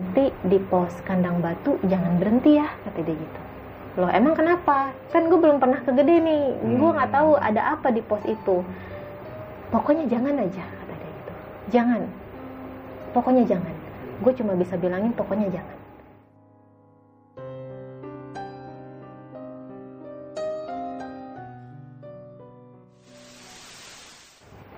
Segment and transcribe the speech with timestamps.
[0.00, 3.40] nanti di pos kandang batu jangan berhenti ya kata dia gitu.
[4.00, 4.88] Loh emang kenapa?
[5.12, 6.44] Kan gue belum pernah ke gede nih.
[6.80, 8.64] Gue nggak tahu ada apa di pos itu.
[9.68, 11.34] Pokoknya jangan aja kata dia gitu.
[11.76, 12.02] Jangan.
[13.12, 13.74] Pokoknya jangan.
[14.24, 15.81] Gue cuma bisa bilangin pokoknya jangan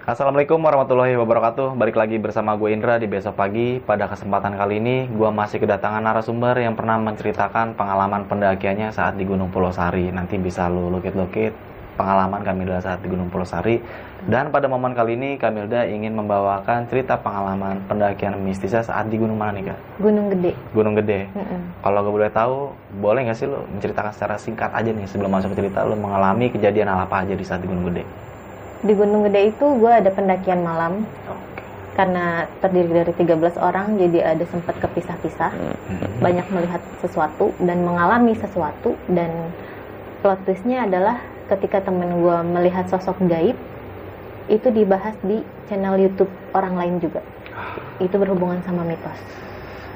[0.04, 1.80] Assalamualaikum warahmatullahi wabarakatuh.
[1.80, 3.80] Balik lagi bersama gue Indra di besok pagi.
[3.80, 9.24] Pada kesempatan kali ini gue masih kedatangan narasumber yang pernah menceritakan pengalaman pendakiannya saat di
[9.24, 10.12] Gunung Pulau Sari.
[10.12, 11.56] Nanti bisa lu lukit-lukit
[11.96, 13.80] pengalaman Kamilda saat di Gunung Pulau Sari.
[14.28, 19.40] Dan pada momen kali ini Kamilda ingin membawakan cerita pengalaman pendakian mistisnya saat di Gunung
[19.40, 20.04] mana nih kak?
[20.04, 20.52] Gunung Gede.
[20.76, 21.32] Gunung Gede.
[21.80, 25.56] Kalau gue boleh tahu, boleh nggak sih lo menceritakan secara singkat aja nih sebelum masuk
[25.56, 25.80] ke cerita?
[25.88, 28.23] Lo mengalami kejadian apa aja di saat di Gunung Gede?
[28.84, 31.08] Di Gunung Gede itu gue ada pendakian malam.
[31.94, 35.52] Karena terdiri dari 13 orang jadi ada sempat kepisah-pisah.
[36.18, 39.30] Banyak melihat sesuatu dan mengalami sesuatu dan
[40.20, 43.54] plot twistnya adalah ketika temen gue melihat sosok gaib
[44.50, 47.22] itu dibahas di channel YouTube orang lain juga.
[48.02, 49.16] Itu berhubungan sama mitos.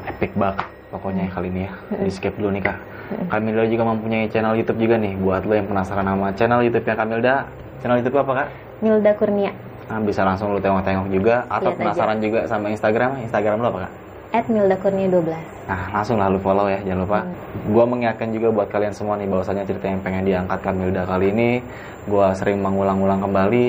[0.07, 1.73] Epic banget pokoknya kali ini ya.
[1.75, 2.05] Mm-mm.
[2.07, 2.79] di skip dulu nih kak.
[2.79, 3.27] Mm-mm.
[3.29, 5.19] Kamilda juga mempunyai channel YouTube juga nih.
[5.19, 7.35] Buat lo yang penasaran sama channel YouTube nya Kamilda
[7.83, 8.49] channel YouTube apa kak?
[8.81, 9.53] Milda Kurnia
[9.89, 11.81] Nah, bisa langsung lo tengok-tengok juga atau Lihat aja.
[11.81, 13.93] penasaran juga sama Instagram Instagram lo apa kak?
[14.29, 15.25] at Milda Kurnia 12
[15.65, 17.33] Nah langsung lah lu follow ya jangan lupa Hmm.
[17.69, 21.51] Gua mengingatkan juga buat kalian semua nih bahwasanya cerita yang pengen diangkat Kamilda kali ini
[22.05, 23.67] Gua sering mengulang-ulang kembali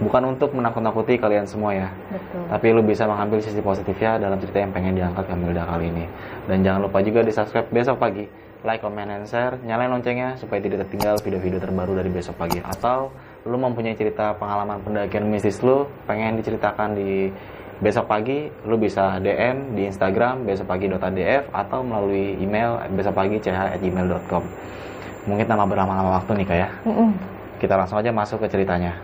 [0.00, 4.56] Bukan untuk menakut-nakuti kalian semua ya betul Tapi lu bisa mengambil sisi positifnya dalam cerita
[4.58, 6.08] yang pengen diangkat Kamilda kali ini.
[6.48, 8.24] Dan jangan lupa juga di subscribe besok pagi.
[8.60, 9.60] Like, comment, and share.
[9.60, 12.60] Nyalain loncengnya supaya tidak tertinggal video-video terbaru dari besok pagi.
[12.60, 13.12] Atau
[13.48, 17.32] lu mempunyai cerita pengalaman pendakian mistis lu pengen diceritakan di
[17.80, 24.44] besok pagi, lu bisa DM di Instagram besokpagi.adf atau melalui email besokpagi.ch@gmail.com.
[25.24, 26.68] Mungkin tanpa berlama-lama waktu nih kak ya.
[26.84, 27.10] Mm-mm.
[27.56, 28.96] Kita langsung aja masuk ke ceritanya.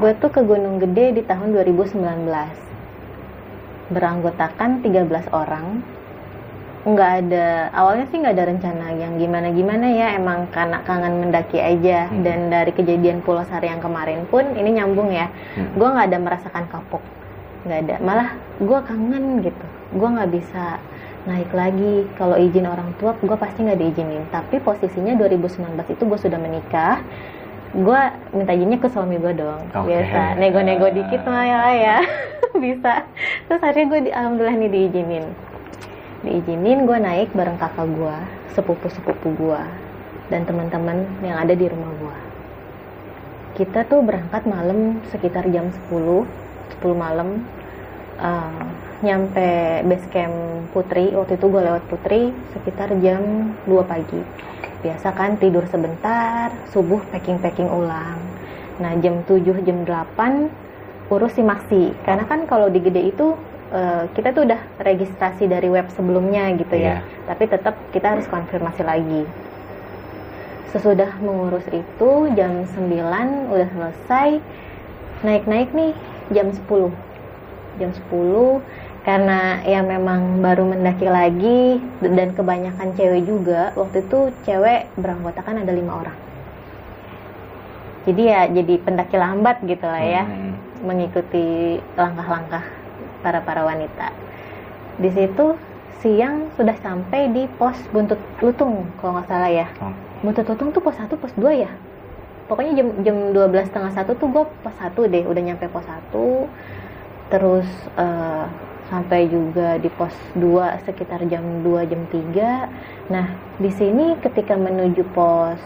[0.00, 2.00] Gue tuh ke Gunung Gede di tahun 2019.
[3.92, 5.99] Beranggotakan 13 orang.
[6.80, 12.08] Nggak ada, awalnya sih nggak ada rencana yang gimana-gimana ya, emang karena kangen mendaki aja.
[12.08, 12.24] Hmm.
[12.24, 15.28] Dan dari kejadian Pulau Sari yang kemarin pun, ini nyambung ya.
[15.60, 15.76] Hmm.
[15.76, 17.04] Gue nggak ada merasakan kapok.
[17.68, 19.66] Nggak ada, malah gue kangen gitu.
[19.92, 20.80] Gue nggak bisa
[21.28, 22.08] naik lagi.
[22.16, 24.24] Kalau izin orang tua, gue pasti nggak diizinin.
[24.32, 27.04] Tapi posisinya 2019 itu gue sudah menikah
[27.70, 28.00] gue
[28.34, 29.94] minta izinnya ke suami gue dong Oke.
[29.94, 31.98] biasa nego-nego dikit mah ya lah ya
[32.66, 33.06] bisa
[33.46, 35.24] terus akhirnya gue di, alhamdulillah nih diizinin
[36.20, 38.16] diizinin gue naik bareng kakak gue
[38.52, 39.62] sepupu-sepupu gue
[40.28, 42.18] dan teman-teman yang ada di rumah gue
[43.60, 46.24] kita tuh berangkat malam sekitar jam 10
[46.80, 47.44] 10 malam
[48.20, 48.64] eh,
[49.00, 50.36] nyampe base camp
[50.70, 54.22] Putri waktu itu gue lewat Putri sekitar jam 2 pagi.
[54.80, 58.20] Biasa kan tidur sebentar subuh packing packing ulang.
[58.80, 63.34] Nah jam 7 jam 8 urus si maksi karena kan kalau di gede itu
[63.70, 67.26] eh, kita tuh udah registrasi dari web sebelumnya gitu ya Iya.
[67.26, 69.22] tapi tetap kita harus konfirmasi lagi
[70.70, 74.38] sesudah mengurus itu jam 9 udah selesai
[75.20, 75.92] naik-naik nih
[76.30, 76.94] jam 10
[77.76, 78.62] jam 10
[79.00, 85.72] karena ya memang baru mendaki lagi dan kebanyakan cewek juga waktu itu cewek beranggotakan ada
[85.72, 86.18] lima orang
[88.06, 90.54] jadi ya jadi pendaki lambat gitu lah ya Hmm.
[90.80, 92.64] mengikuti langkah-langkah
[93.20, 94.12] para para wanita.
[95.00, 95.56] Di situ
[96.00, 99.68] siang sudah sampai di pos buntut lutung kalau nggak salah ya.
[99.80, 99.92] Oh.
[100.20, 101.70] buntut lutung tuh pos 1 pos 2 ya?
[102.48, 106.12] Pokoknya jam jam 12 setengah satu tuh gue pos 1 deh udah nyampe pos 1
[107.30, 108.44] terus eh,
[108.90, 113.26] sampai juga di pos 2 sekitar jam 2 jam 3 nah
[113.56, 115.62] di sini ketika menuju pos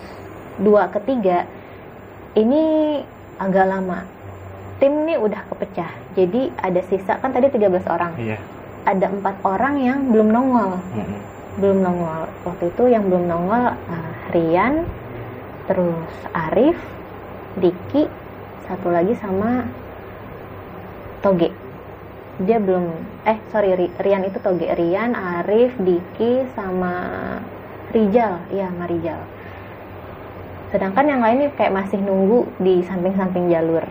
[0.60, 2.64] 2 ke 3 ini
[3.40, 4.04] agak lama
[4.76, 5.90] tim nih udah kepecah.
[6.12, 8.12] Jadi ada sisa kan tadi 13 orang.
[8.16, 8.38] Iya.
[8.84, 10.76] ada empat orang yang belum nongol.
[10.92, 11.20] Mm-mm.
[11.56, 12.28] belum nongol.
[12.44, 14.84] Waktu itu yang belum nongol uh, Rian
[15.64, 16.76] terus Arif
[17.56, 18.04] Diki
[18.64, 19.64] satu lagi sama
[21.20, 21.48] Toge.
[22.36, 22.92] Dia belum
[23.24, 24.68] eh sorry Ri- Rian itu Toge.
[24.68, 26.92] Rian Arif Diki sama
[27.88, 28.44] Rijal.
[28.52, 29.20] Iya sama Rijal.
[30.68, 33.86] Sedangkan yang lain nih kayak masih nunggu di samping-samping jalur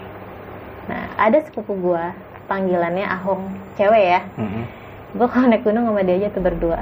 [0.90, 2.12] nah ada sepupu gua
[2.48, 3.50] panggilannya Ahong
[3.80, 4.22] cewek ya.
[4.36, 4.66] Mm-mm.
[5.14, 6.82] gue kalau naik gunung sama dia aja tuh berdua.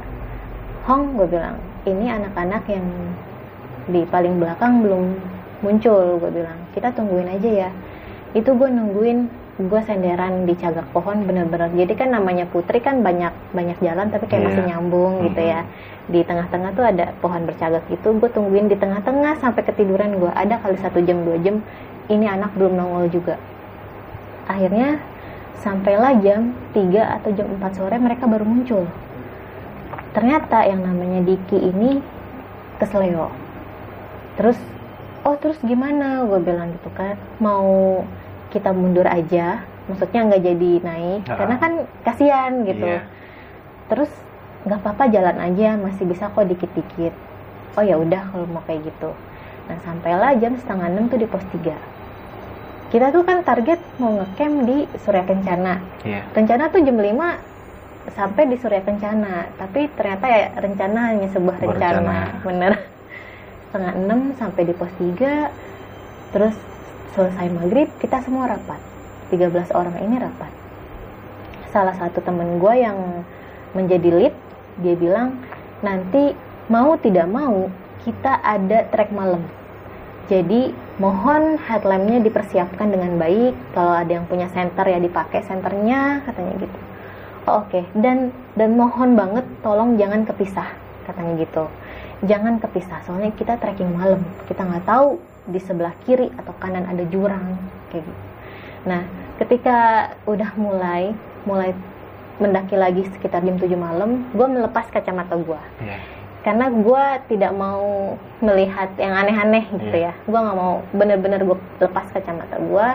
[0.88, 2.88] Hong gue bilang ini anak-anak yang
[3.92, 5.20] di paling belakang belum
[5.62, 6.56] muncul gue bilang.
[6.72, 7.70] Kita tungguin aja ya.
[8.32, 9.28] Itu gue nungguin
[9.62, 11.70] gue senderan di cagak pohon bener-bener.
[11.76, 14.48] Jadi kan namanya putri kan banyak banyak jalan tapi kayak Iya.
[14.50, 15.62] masih nyambung gitu ya.
[16.08, 20.56] Di tengah-tengah tuh ada pohon bercagak gitu gue tungguin di tengah-tengah sampai ketiduran gue ada
[20.58, 21.60] kali satu jam dua jam
[22.10, 23.36] ini anak belum nongol juga
[24.46, 25.02] akhirnya
[25.62, 28.90] sampailah jam 3 atau jam 4 sore mereka baru muncul.
[30.12, 32.02] Ternyata yang namanya Diki ini
[32.78, 33.32] kesleo.
[34.36, 34.58] Terus
[35.24, 36.26] oh terus gimana?
[36.26, 37.16] Gue bilang gitu kan.
[37.40, 38.02] Mau
[38.50, 39.64] kita mundur aja.
[39.88, 41.38] Maksudnya nggak jadi naik Ah.
[41.40, 41.72] karena kan
[42.04, 42.88] kasihan gitu.
[42.88, 43.04] Iya.
[43.92, 44.08] terus
[44.64, 45.76] nggak apa-apa jalan aja.
[45.76, 47.12] Masih bisa kok dikit-dikit.
[47.76, 49.12] Oh ya udah kalau mau kayak gitu.
[49.68, 51.76] Nah sampailah jam setengah enam tuh di pos 3
[52.92, 55.80] kita tuh kan target mau ngecamp di Surya Kencana.
[56.04, 56.28] Iya.
[56.36, 59.48] rencana tuh jam 5 sampai di Surya Kencana.
[59.56, 62.04] Tapi ternyata ya rencana hanya sebuah rencana.
[62.04, 62.44] rencana.
[62.44, 62.74] bener.
[63.72, 66.56] Setengah enam sampai di pos 3 terus
[67.16, 68.84] selesai maghrib kita semua rapat.
[69.32, 70.52] 13 orang ini rapat.
[71.72, 73.24] Salah satu temen gue yang
[73.72, 74.36] menjadi lead
[74.84, 75.40] dia bilang
[75.80, 76.36] nanti
[76.68, 77.72] mau tidak mau
[78.04, 79.48] kita ada trek malam.
[80.28, 83.58] Jadi mohon headlampnya dipersiapkan dengan baik.
[83.74, 86.80] Kalau ada yang punya center ya dipakai senternya katanya gitu.
[87.50, 90.70] Oh, Oke dan dan mohon banget tolong jangan kepisah
[91.10, 91.66] katanya gitu.
[92.22, 94.22] Jangan kepisah soalnya kita trekking malam.
[94.46, 95.18] Kita nggak tahu
[95.50, 97.58] di sebelah kiri atau kanan ada jurang
[97.90, 98.22] kayak gitu.
[98.86, 99.02] Nah
[99.42, 99.78] ketika
[100.30, 101.18] udah mulai
[101.50, 101.74] mulai
[102.38, 106.21] mendaki lagi sekitar jam 7 malam, gue melepas kacamata gue Iya.
[106.42, 110.10] Karena gue tidak mau melihat yang aneh-aneh gitu Iya.
[110.10, 110.14] ya.
[110.26, 112.88] Gue nggak mau bener-bener gue lepas kacamata gue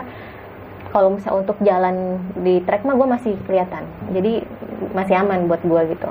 [0.87, 1.95] kalau misalnya untuk jalan
[2.37, 3.83] di trek mah gue masih kelihatan.
[4.11, 4.43] Jadi
[4.91, 6.09] masih aman buat gue gitu.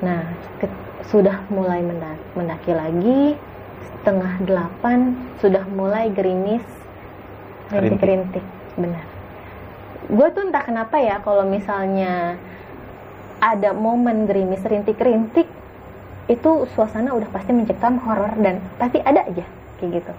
[0.00, 0.24] Nah
[0.56, 3.36] ke- sudah mulai menda- mendaki lagi.
[3.92, 6.64] Setengah delapan sudah mulai gerimis
[7.70, 8.42] rintik-rintik
[8.74, 9.04] benar.
[10.08, 12.34] Gue tuh entah kenapa ya kalau misalnya
[13.38, 15.46] ada momen gerimis rintik-rintik
[16.32, 19.44] itu suasana udah pasti mencekam horor dan pasti ada aja
[19.76, 20.12] kayak gitu.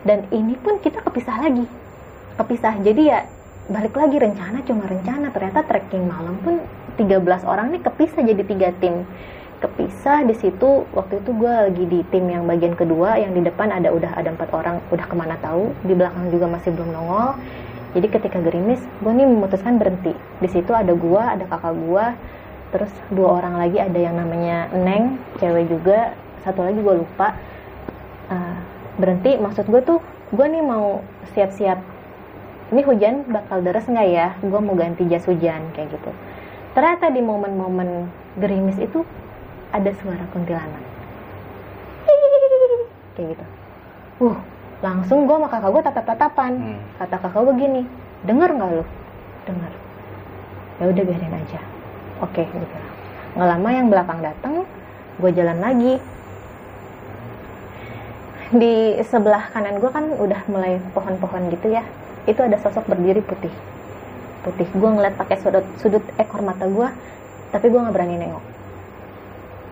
[0.00, 1.68] Dan ini pun kita kepisah lagi.
[2.40, 2.80] Kepisah.
[2.80, 3.28] Jadi ya
[3.68, 5.28] balik lagi rencana cuma rencana.
[5.28, 6.64] Ternyata trekking malam pun
[6.96, 9.04] 13 orang nih kepisah jadi tiga tim.
[9.60, 13.68] Kepisah di situ waktu itu gue lagi di tim yang bagian kedua yang di depan
[13.68, 15.76] ada udah ada empat orang udah ke mana tahu.
[15.84, 17.36] Di belakang juga masih belum nongol.
[17.92, 20.16] Jadi ketika gerimis gue nih memutuskan berhenti.
[20.40, 22.06] Di situ ada gue ada kakak gue
[22.70, 26.14] terus dua orang lagi ada yang namanya Neng cewek juga.
[26.46, 27.36] Satu lagi gue lupa.
[28.30, 28.56] Uh,
[28.96, 29.36] berhenti.
[29.36, 29.98] Maksud gue tuh
[30.30, 31.02] gue nih mau
[31.34, 31.78] siap-siap
[32.70, 34.28] ini hujan bakal deras nggak ya?
[34.38, 36.10] Gue mau ganti jas hujan kayak gitu.
[36.72, 38.06] Ternyata di momen-momen
[38.38, 39.02] gerimis itu
[39.74, 40.82] ada suara kuntilanak.
[43.18, 43.46] Kayak gitu.
[44.22, 44.38] Uh
[44.80, 46.52] langsung gue sama kakak gue tatap-tatapan.
[46.56, 46.80] Hmm.
[46.96, 47.82] kata kakak gue gini
[48.22, 48.84] denger nggak lu?
[49.44, 49.72] Denger.
[50.80, 51.60] Ya udah biarin aja
[52.20, 52.76] oke gitu.
[53.36, 54.54] Nggak lama yang belakang datang
[55.20, 55.94] gue jalan lagi.
[58.50, 61.84] Di sebelah kanan gue kan udah mulai pohon-pohon gitu ya.
[62.26, 63.52] Itu ada sosok berdiri putih.
[64.42, 64.68] Putih.
[64.74, 66.88] Gue ngeliat pakai sudut sudut ekor mata gue
[67.50, 68.44] tapi gue nggak berani nengok.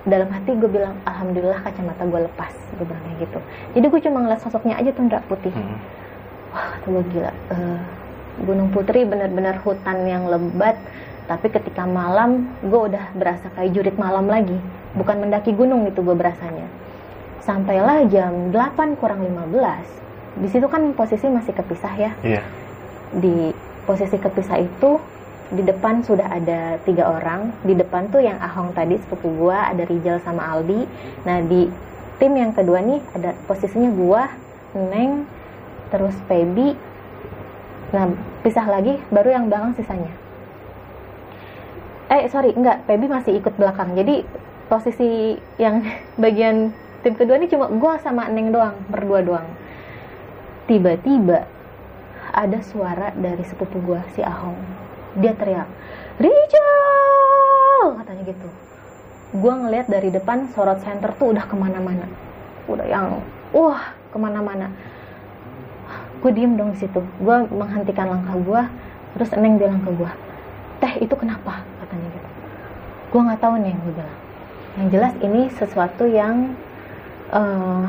[0.08, 3.38] Dalam hati gue bilang alhamdulillah kacamata gue lepas gue bilang kayak gitu.
[3.76, 5.52] Jadi gue cuma ngeliat sosoknya aja tuh ndra putih.
[5.52, 5.78] Hmm.
[6.48, 7.32] wah kata gue gila.
[7.52, 7.80] Eh,
[8.38, 10.78] Gunung Putri benar-benar hutan yang lebat
[11.28, 14.56] tapi ketika malam gue udah berasa kayak jurit malam lagi.
[14.96, 16.64] Bukan mendaki gunung itu gue berasanya.
[17.44, 22.12] Sampailah jam 8 kurang 15 di situ kan posisi masih kepisah ya.
[22.24, 22.42] Iya.
[23.08, 23.56] di
[23.88, 25.00] posisi kepisah itu
[25.48, 27.52] di depan sudah ada tiga orang.
[27.64, 30.84] Di depan tuh yang Ahong tadi sepupu gua ada Rijal sama Aldi.
[31.24, 31.68] Nah di
[32.18, 34.28] tim yang kedua nih ada posisinya gua
[34.76, 35.24] Neng
[35.88, 36.76] terus Pebi
[37.88, 38.04] nah
[38.44, 40.12] pisah lagi baru yang belakang sisanya
[42.08, 42.88] eh sorry enggak.
[42.88, 43.92] Pebi masih ikut belakang.
[43.92, 44.24] Jadi
[44.68, 45.84] posisi yang
[46.22, 46.72] bagian
[47.04, 49.48] tim kedua ini cuma gua sama Neng doang berdua doang.
[50.68, 51.48] Tiba-tiba
[52.32, 54.56] ada suara dari sepupu gua si Ahong.
[55.18, 55.68] Dia teriak
[56.18, 57.96] Rijal!
[58.02, 58.48] Katanya gitu.
[59.38, 62.08] Gua ngeliat dari depan sorot center tuh udah ke mana-mana.
[62.68, 63.20] Udah yang
[63.52, 64.72] wah ke mana-mana.
[66.18, 66.98] Gue diem dong di situ.
[67.22, 68.62] Gue menghentikan langkah gue
[69.14, 70.10] terus Neng bilang ke gue
[70.78, 72.28] teh itu kenapa katanya gitu.
[73.08, 74.18] Gue nggak tahu nih gue bilang.
[74.76, 76.52] Yang jelas ini sesuatu yang
[77.32, 77.84] eh,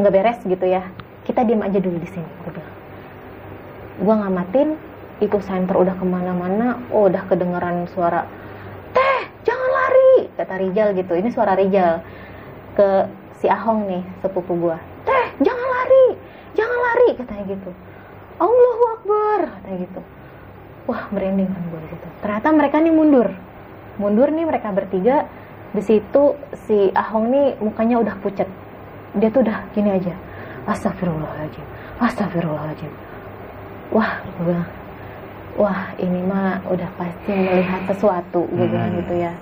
[0.00, 0.88] nggak beres gitu ya.
[1.28, 2.74] Kita diem aja dulu di sini gue bilang.
[4.00, 4.68] Gue ngamatin
[5.20, 8.26] itu center udah ke mana-mana oh udah kedengeran suara
[8.90, 11.12] teh jangan lari kata Rijal gitu.
[11.12, 12.00] Ini suara Rijal
[12.74, 13.06] ke
[13.38, 16.16] si Ahong nih sepupu gue teh jangan lari
[17.20, 17.70] katanya gitu.
[18.40, 20.00] Allahu Akbar katanya gitu
[20.84, 22.06] wah merinding kan gue di situ.
[22.20, 23.28] Ternyata mereka nih mundur.
[23.96, 25.24] Mundur nih mereka bertiga.
[25.74, 26.38] Di situ
[26.68, 28.46] si Ahong nih mukanya udah pucat
[29.14, 30.14] dia tuh udah gini aja.
[30.66, 31.66] Astagfirullahaladzim.
[31.98, 32.92] Astagfirullahaladzim.
[33.90, 34.68] Wah gue bilang
[35.54, 38.98] wah ini mah udah pasti melihat sesuatu gue bilang Hmm.
[39.02, 39.32] gitu ya.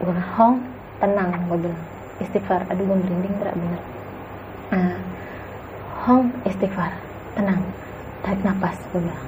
[0.00, 0.56] Gue bilang Hong
[1.00, 1.82] tenang gue bilang.
[2.20, 2.62] Istighfar.
[2.70, 3.82] Aduh gue merinding berat bener.
[4.72, 4.96] Nah,
[6.06, 6.92] Hong istighfar.
[7.34, 7.60] Tenang.
[8.22, 9.24] Tarik napas gue bilang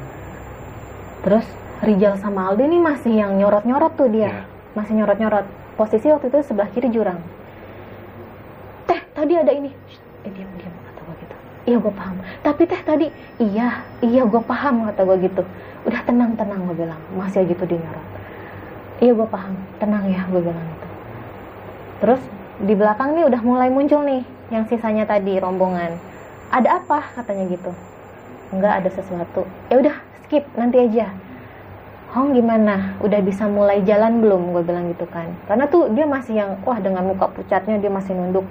[1.24, 1.46] terus
[1.84, 4.30] Rijal sama Aldi nih masih yang nyorot-nyorot tuh dia.
[4.30, 4.36] Iya.
[4.74, 5.46] masih nyorot-nyorot.
[5.74, 7.20] Posisi waktu itu sebelah kiri jurang.
[8.88, 9.70] Teh tadi ada ini.
[9.70, 11.36] Shh, eh diam diam kata gue gitu.
[11.68, 12.16] Iya gue paham.
[12.40, 13.06] Tapi teh tadi
[13.42, 15.42] iya iya gue paham kata gue gitu.
[15.84, 17.00] Udah tenang tenang gue bilang.
[17.14, 18.08] Masih aja gitu dia nyorot.
[19.02, 19.54] Iya gue paham.
[19.82, 20.88] Tenang ya gue bilang gitu.
[22.00, 22.22] Terus
[22.64, 24.22] di belakang nih udah mulai muncul nih
[24.54, 25.98] yang sisanya tadi rombongan.
[26.54, 27.02] Ada apa?
[27.18, 27.70] Katanya gitu.
[28.54, 29.42] Enggak ada sesuatu.
[29.68, 31.12] Ya udah skip nanti aja
[32.14, 32.94] Hong gimana?
[33.02, 34.54] Udah bisa mulai jalan belum?
[34.54, 35.34] Gue bilang gitu kan.
[35.50, 38.46] Karena tuh dia masih yang, wah dengan muka pucatnya dia masih nunduk.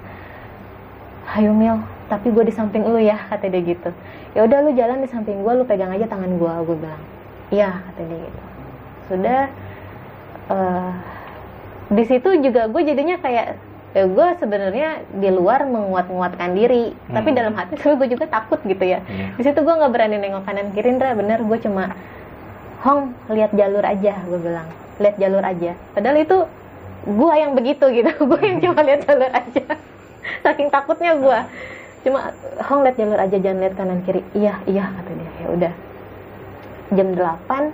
[1.32, 1.80] Hayo Mil,
[2.12, 3.88] tapi gue di samping lu ya, kata dia gitu.
[4.36, 7.02] Ya udah lu jalan di samping gue, lu pegang aja tangan gue, gue bilang.
[7.48, 8.40] Iya, kata dia gitu.
[9.08, 9.40] Sudah,
[10.52, 10.92] eh
[11.88, 13.56] di situ juga gue jadinya kayak,
[13.94, 17.38] ya gue sebenarnya di luar menguat-nguatkan diri, tapi Hmm.
[17.38, 18.98] dalam hati gue juga takut gitu ya.
[19.06, 19.38] Iya.
[19.38, 21.94] Di situ gue nggak berani nengok kanan kiri, Ndra, bener gue cuma
[22.84, 24.68] Hong lihat jalur aja gue bilang.
[25.00, 25.72] Lihat jalur aja.
[25.96, 26.36] Padahal itu
[27.08, 28.12] gue yang begitu gitu.
[28.28, 29.64] Gue yang cuma lihat jalur aja.
[30.44, 31.38] Saking takutnya gue
[32.04, 32.36] cuma
[32.68, 34.20] Hong lihat jalur aja jangan lihat kanan kiri.
[34.36, 35.32] Iya iya kata dia.
[35.40, 35.72] Ya udah.
[36.92, 37.72] Jam 8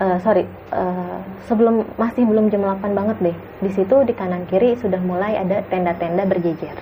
[0.00, 3.36] eh, sorry eh, sebelum masih belum jam 8 banget deh.
[3.62, 6.76] Di situ di kanan kiri sudah mulai ada tenda-tenda berjejer.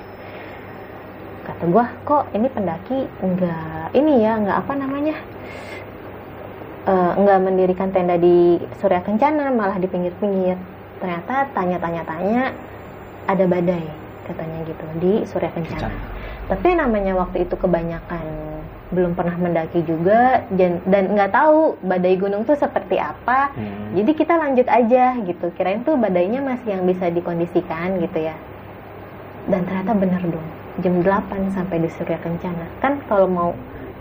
[1.43, 5.17] Kata gua kok ini pendaki enggak ini ya enggak apa namanya?
[6.83, 10.59] Eh, nggak mendirikan tenda di Surya Kencana malah di pinggir-pinggir.
[10.99, 12.55] Ternyata tanya-tanya-tanya
[13.27, 13.87] ada badai
[14.27, 15.91] katanya gitu di Surya Kencana.
[16.51, 18.27] tapi namanya waktu itu kebanyakan
[18.93, 23.51] belum pernah mendaki juga dan dan nggak tahu badai gunung tuh seperti apa.
[23.57, 23.97] Hmm.
[23.97, 25.47] jadi kita lanjut aja gitu.
[25.57, 28.37] Kirain tuh badainya masih yang bisa dikondisikan gitu ya.
[29.49, 30.49] Dan ternyata bener dong
[30.81, 32.65] jam 8 sampai di Surya Kencana.
[32.81, 33.51] Kan kalau mau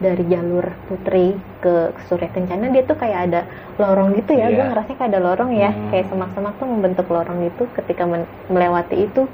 [0.02, 3.42] dari jalur Putri ke Surya Kencana dia tuh kayak ada
[3.78, 4.50] lorong gitu ya.
[4.50, 4.56] Iya.
[4.58, 5.72] gue ngerasa kayak ada lorong ya.
[5.72, 5.90] Hmm.
[5.92, 8.04] kayak semak-semak tuh membentuk lorong gitu ketika
[8.50, 9.28] melewati itu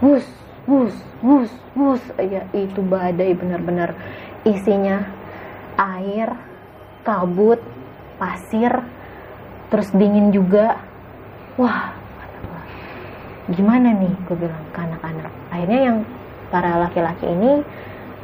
[0.00, 0.26] bus
[0.68, 2.02] bus bus bus.
[2.18, 3.94] Ya itu badai benar-benar
[4.42, 5.06] isinya
[5.78, 6.34] air
[7.06, 7.58] kabut
[8.18, 8.82] pasir
[9.70, 10.78] terus dingin juga.
[11.58, 11.94] Wah
[13.50, 14.14] gimana nih?
[14.26, 15.32] Gue bilang ke anak-anak.
[15.50, 15.96] Akhirnya yang
[16.52, 17.64] para laki-laki ini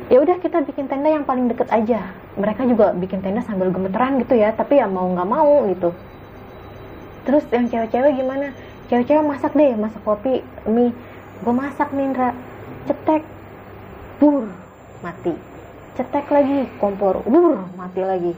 [0.08, 2.14] ya udah kita bikin tenda yang paling deket aja.
[2.38, 5.90] Mereka juga bikin tenda sambil gemeteran gitu ya tapi ya mau nggak mau gitu.
[7.26, 8.54] Terus yang cewek-cewek gimana?
[8.88, 10.94] Cewek-cewek masak deh masak kopi mie.
[11.42, 12.34] Gue masak nih
[12.86, 13.22] cetek.
[14.18, 14.50] Bur
[14.98, 15.47] mati
[15.98, 18.32] cetek lagi kompor bur mati lagi.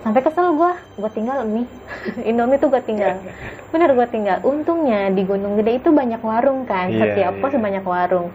[0.00, 1.68] Sampai kesel gue gue tinggal mie.
[2.28, 3.20] Indomie tuh gue tinggal.
[3.68, 4.40] Bener gue tinggal.
[4.40, 6.88] Untungnya di Gunung Gede itu banyak warung kan.
[6.88, 7.42] Iya, setiap iya.
[7.42, 8.32] pos banyak warung.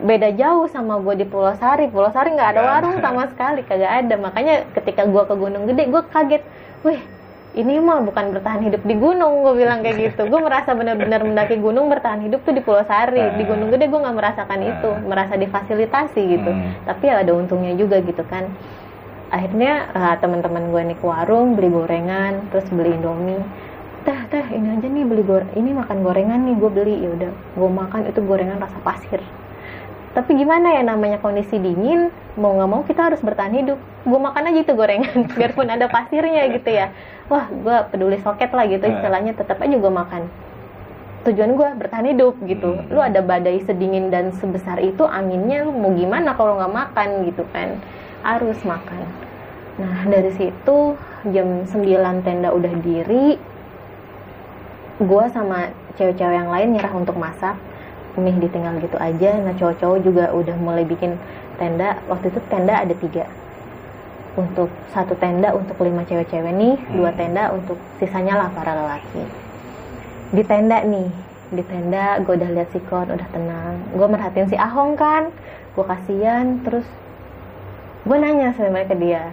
[0.00, 1.86] Beda jauh sama gue di Pulau Sari.
[1.92, 4.14] Pulau Sari nggak ada warung sama sekali kagak ada.
[4.18, 6.42] Makanya ketika gue ke Gunung Gede gue kaget.
[6.82, 7.19] Wih
[7.50, 10.30] ini mah bukan bertahan hidup di gunung gue bilang kayak gitu.
[10.30, 13.34] Gue merasa benar-benar mendaki gunung bertahan hidup tuh di Pulau Sari.
[13.34, 15.02] Di Gunung Gede gue nggak merasakan itu Ah.
[15.02, 16.50] merasa difasilitasi gitu.
[16.50, 16.78] Hmm.
[16.86, 18.46] tapi ya ada untungnya juga gitu kan.
[19.34, 23.42] Akhirnya eh, teman-teman gue nih ke warung beli gorengan terus beli indomie.
[24.06, 26.96] Teh teh ini aja nih beli goreng ini makan gorengan nih gue beli.
[27.02, 29.18] Ya udah gue makan itu gorengan rasa pasir
[30.10, 33.78] tapi gimana ya namanya kondisi dingin mau nggak mau kita harus bertahan hidup.
[34.02, 36.90] Gue makan aja itu gorengan biarpun ada pasirnya gitu ya.
[37.30, 38.90] Wah gue peduli soket lah gitu Eh.
[38.90, 40.26] istilahnya tetap aja gue makan.
[41.30, 42.74] Tujuan gue bertahan hidup gitu.
[42.74, 42.90] Hmm.
[42.90, 47.46] lu ada badai sedingin dan sebesar itu anginnya lu mau gimana kalau nggak makan gitu
[47.54, 47.78] kan?
[48.26, 49.06] Harus makan.
[49.78, 50.98] Nah dari situ
[51.30, 53.38] jam 9 tenda udah diri
[55.00, 57.56] gue sama cewek-cewek yang lain nyerah untuk masak
[58.20, 59.40] mie ditinggal gitu aja.
[59.40, 61.16] Nah cowok-cowok juga udah mulai bikin
[61.56, 61.96] tenda.
[62.06, 63.24] Waktu itu tenda ada tiga.
[64.38, 67.18] Untuk satu tenda untuk lima cewek-cewek nih dua Hmm.
[67.18, 69.24] tenda untuk sisanya lah para lelaki.
[70.30, 71.10] Di tenda nih
[71.50, 73.74] di tenda gue udah lihat sikon udah tenang.
[73.96, 75.34] Gue merhatiin si Ahong kan
[75.74, 76.62] gue kasihan.
[76.62, 76.86] Terus
[78.06, 79.24] gue nanya sebenarnya ke dia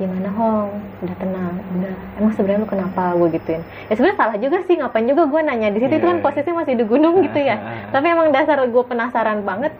[0.00, 0.72] gimana Hong?
[1.04, 3.60] Udah tenang udah emang sebenarnya lu kenapa gue gituin?
[3.86, 5.68] Ya sebenarnya salah juga sih ngapain juga gue nanya.
[5.68, 6.24] Di situ itu kan Iya.
[6.24, 7.60] posisi masih di gunung gitu ya.
[7.60, 7.92] Ah.
[7.92, 9.76] tapi emang dasar gue penasaran banget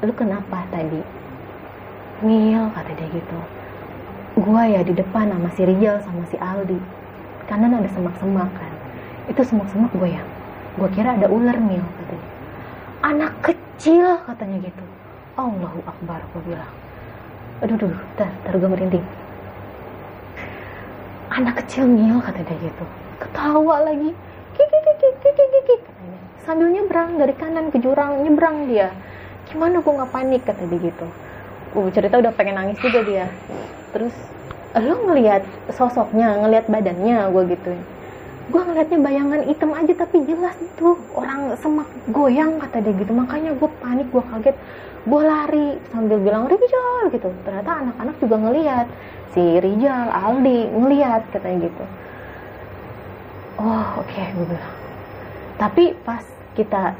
[0.00, 1.02] lu kenapa tadi
[2.22, 3.38] Mil kata dia gitu.
[4.34, 6.78] Gua ya di depan sama si Rijal sama si Aldi.
[7.44, 8.72] Kanan ada semak-semak kan.
[9.26, 10.22] Itu semak-semak gue ya.
[10.74, 12.30] Gue kira ada ular Mil kata dia.
[13.04, 14.84] Anak kecil katanya gitu.
[15.36, 16.72] Allahu Akbar gue bilang.
[17.60, 19.04] Aduh aduh tar, tar gue merinding
[21.30, 22.84] anak kecil Mil kata dia gitu.
[23.20, 24.10] Ketawa lagi.
[24.54, 28.92] Kiki kiki kiki kiki katanya sambil nyebrang dari kanan ke jurang nyebrang dia.
[29.48, 31.06] Gimana gue nggak panik kata dia gitu.
[31.74, 33.26] Uh cerita udah pengen nangis juga dia.
[33.94, 34.14] Terus
[34.74, 37.93] lo ngelihat sosoknya ngelihat badannya gue gituin
[38.44, 43.12] gue ngeliatnya bayangan hitam aja tapi jelas itu orang semak goyang kata dia gitu.
[43.12, 44.56] Makanya gue panik gue kaget.
[45.04, 47.28] Gue lari sambil bilang Rijal gitu.
[47.44, 48.86] Ternyata anak-anak juga ngeliat.
[49.32, 51.84] Si Rijal Aldi ngeliat katanya gitu.
[53.60, 54.74] Oh oke okay, gue bilang.
[55.56, 56.92] Tapi pas kita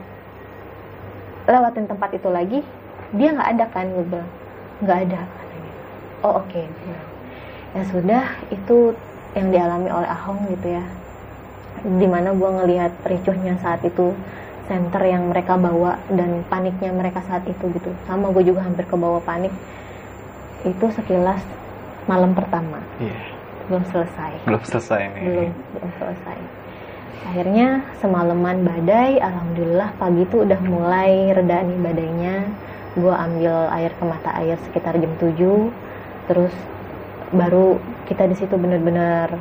[1.45, 2.61] lewatin tempat itu lagi
[3.13, 4.31] dia nggak ada kan gue bilang.
[4.81, 5.45] Nggak ada katanya
[6.25, 6.65] oh oke okay.
[7.77, 8.97] ya sudah itu
[9.37, 10.85] yang dialami oleh Ahong gitu ya
[11.83, 14.15] di mana gue ngelihat ricuhnya saat itu
[14.65, 17.91] center yang mereka bawa dan paniknya mereka saat itu gitu.
[18.09, 19.53] Sama gue juga hampir ke bawah panik.
[20.65, 21.43] Itu sekilas
[22.09, 22.81] malam pertama.
[23.01, 23.33] Iya.
[23.65, 24.45] belum selesai.
[24.45, 25.25] Belum selesai nih.
[25.25, 26.39] belum belum selesai.
[27.25, 32.37] Akhirnya semalaman badai alhamdulillah pagi itu udah mulai reda nih badainya.
[32.93, 35.33] Gue ambil air ke mata air sekitar jam 7
[36.29, 36.53] terus
[37.33, 39.33] baru kita di situ bener-bener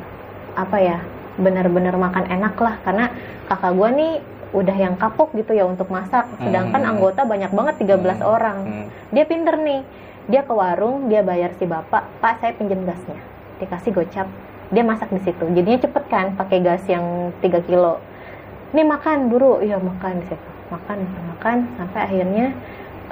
[0.56, 0.98] apa ya
[1.36, 2.74] bener-bener makan enak lah.
[2.84, 3.10] Karena
[3.46, 4.12] kakak gue nih
[4.54, 6.30] udah yang kapok gitu ya untuk masak.
[6.38, 6.90] Sedangkan Hmm.
[6.94, 8.58] anggota banyak banget 13 orang.
[8.62, 8.86] Hmm.
[9.10, 9.82] dia pinter nih.
[10.24, 13.18] Dia ke warung dia bayar si bapak pak saya pinjam gasnya.
[13.60, 14.26] Dikasih gocap.
[14.72, 15.44] Dia masak di situ.
[15.52, 18.00] Jadinya cepet kan pakai gas yang 3 kilo.
[18.72, 19.60] Ini makan buru.
[19.60, 20.98] Iya makan di situ makan
[21.36, 21.56] makan.
[21.76, 22.46] Sampai akhirnya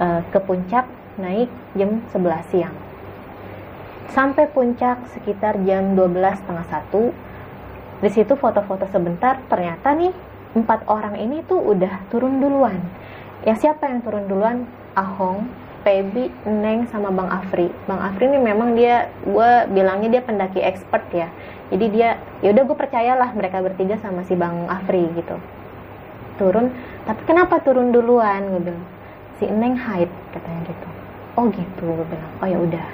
[0.01, 0.89] eh, ke puncak
[1.21, 2.75] naik jam 11 siang.
[4.13, 7.13] Sampai puncak sekitar jam 12 setengah satu
[8.03, 10.11] di situ foto-foto sebentar ternyata nih
[10.59, 12.83] empat orang ini tuh udah turun duluan.
[13.47, 14.67] Ya siapa yang turun duluan?
[14.93, 15.49] Ahong
[15.87, 17.73] Pebi Neng sama Bang Afri.
[17.89, 21.31] Bang Afri ini memang dia gue bilangnya dia pendaki expert ya.
[21.73, 25.39] Jadi dia yaudah gue percayalah mereka bertiga sama si Bang Afri gitu.
[26.37, 26.75] Turun
[27.07, 28.51] tapi kenapa turun duluan?
[28.51, 28.87] gue bilang.
[29.41, 30.89] Si Neng hide katanya gitu
[31.37, 32.33] oh gitu gue bilang.
[32.43, 32.89] Oh ya udah.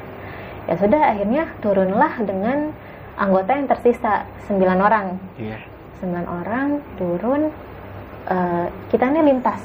[0.69, 2.77] Ya sudah akhirnya turunlah dengan
[3.19, 5.19] anggota yang tersisa 9 orang.
[5.37, 5.59] Iya.
[6.01, 7.51] 9 orang turun
[8.31, 9.61] eh, kita ini lintas.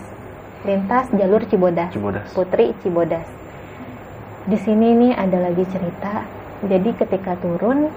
[0.65, 1.93] Lintas jalur Cibodas.
[1.93, 2.27] Cibodas.
[2.33, 3.27] Putri Cibodas.
[4.49, 6.25] Di sini nih ada lagi cerita.
[6.65, 7.93] Jadi ketika turun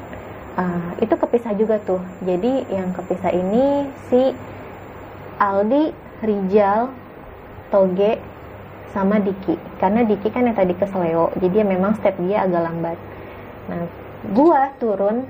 [0.61, 2.05] eh, itu kepisah juga tuh.
[2.23, 4.37] Jadi yang kepisah ini si
[5.41, 5.91] Aldi
[6.21, 6.93] Rijal
[7.73, 8.21] Toge
[8.93, 9.57] sama Diki.
[9.81, 11.33] Karena Diki kan yang tadi ke Seleo.
[11.41, 12.99] Jadi ya memang step dia agak lambat.
[13.73, 13.85] Nah
[14.33, 15.29] gua turun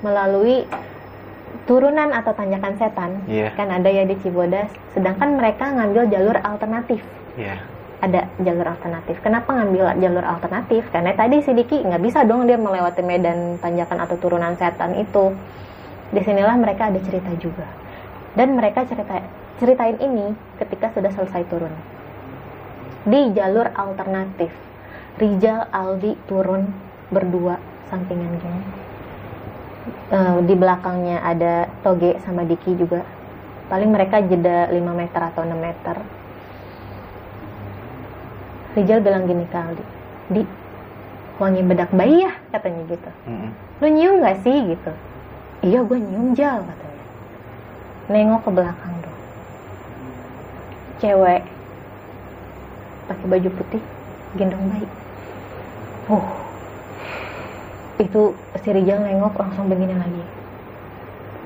[0.00, 0.64] melalui
[1.64, 3.10] turunan atau tanjakan setan.
[3.30, 3.54] Iya.
[3.54, 4.70] kan ada ya di Cibodas.
[4.96, 7.00] Sedangkan mereka ngambil jalur alternatif.
[7.38, 7.62] Iya.
[8.00, 9.20] ada jalur alternatif.
[9.20, 10.88] Kenapa ngambil jalur alternatif?
[10.88, 15.36] Karena tadi si Diki nggak bisa dong dia melewati medan tanjakan atau turunan setan itu.
[16.08, 17.68] Di sinilah mereka ada cerita juga.
[18.32, 19.20] Dan mereka cerita
[19.60, 21.76] ceritain ini ketika sudah selesai turun.
[23.04, 24.48] Di jalur alternatif.
[25.20, 26.72] Rijal Aldi turun
[27.12, 27.60] berdua
[27.92, 28.89] sampingan gini
[29.88, 33.00] Eh, di belakangnya ada Toge sama Diki juga.
[33.72, 35.96] Paling mereka jeda 5 meter atau 6 meter.
[38.76, 39.84] Rijal bilang gini ke Aldi
[40.30, 40.42] Di
[41.42, 43.10] wangi bedak bayi ya katanya gitu.
[43.80, 44.76] Lu nyium gak sih?
[44.76, 44.92] gitu.
[45.64, 47.04] Iya gue nyium jal katanya.
[48.10, 49.18] Nengok ke belakang dong.
[51.00, 51.42] Cewek
[53.08, 53.82] pakai baju putih
[54.36, 54.88] gendong bayi.
[56.10, 56.50] Uh
[58.00, 58.32] itu
[58.64, 60.24] si Rijal nengok langsung begini lagi.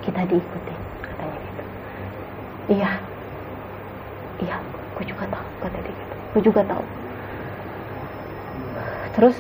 [0.06, 1.64] Kita diikutin katanya gitu.
[2.78, 2.90] Iya.
[4.44, 4.56] Iya
[4.94, 6.14] gue juga tahu kata dia gitu.
[6.34, 6.84] Gue juga tahu.
[9.18, 9.36] Terus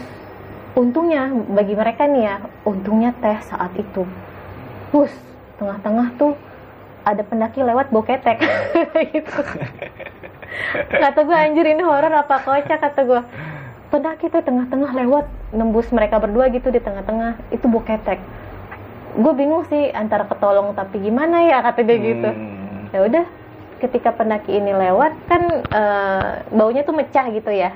[0.74, 4.02] untungnya bagi mereka nih ya untungnya teh saat itu.
[4.90, 5.10] Bus
[5.62, 6.34] tengah-tengah tuh
[7.06, 8.42] ada pendaki lewat boketek
[9.14, 9.38] gitu.
[11.02, 13.22] Kata gue anjir ini horor apa kocak kata gue
[13.94, 17.38] pendaki tuh tengah-tengah lewat nembus mereka berdua gitu di tengah-tengah.
[17.54, 18.18] Itu boketek
[19.14, 22.26] gue bingung sih antara ketolong tapi gimana ya kata dia gitu.
[22.26, 22.90] Hmm.
[22.90, 23.24] ya udah
[23.78, 27.70] ketika pendaki ini lewat kan eh, baunya tuh mecah gitu ya.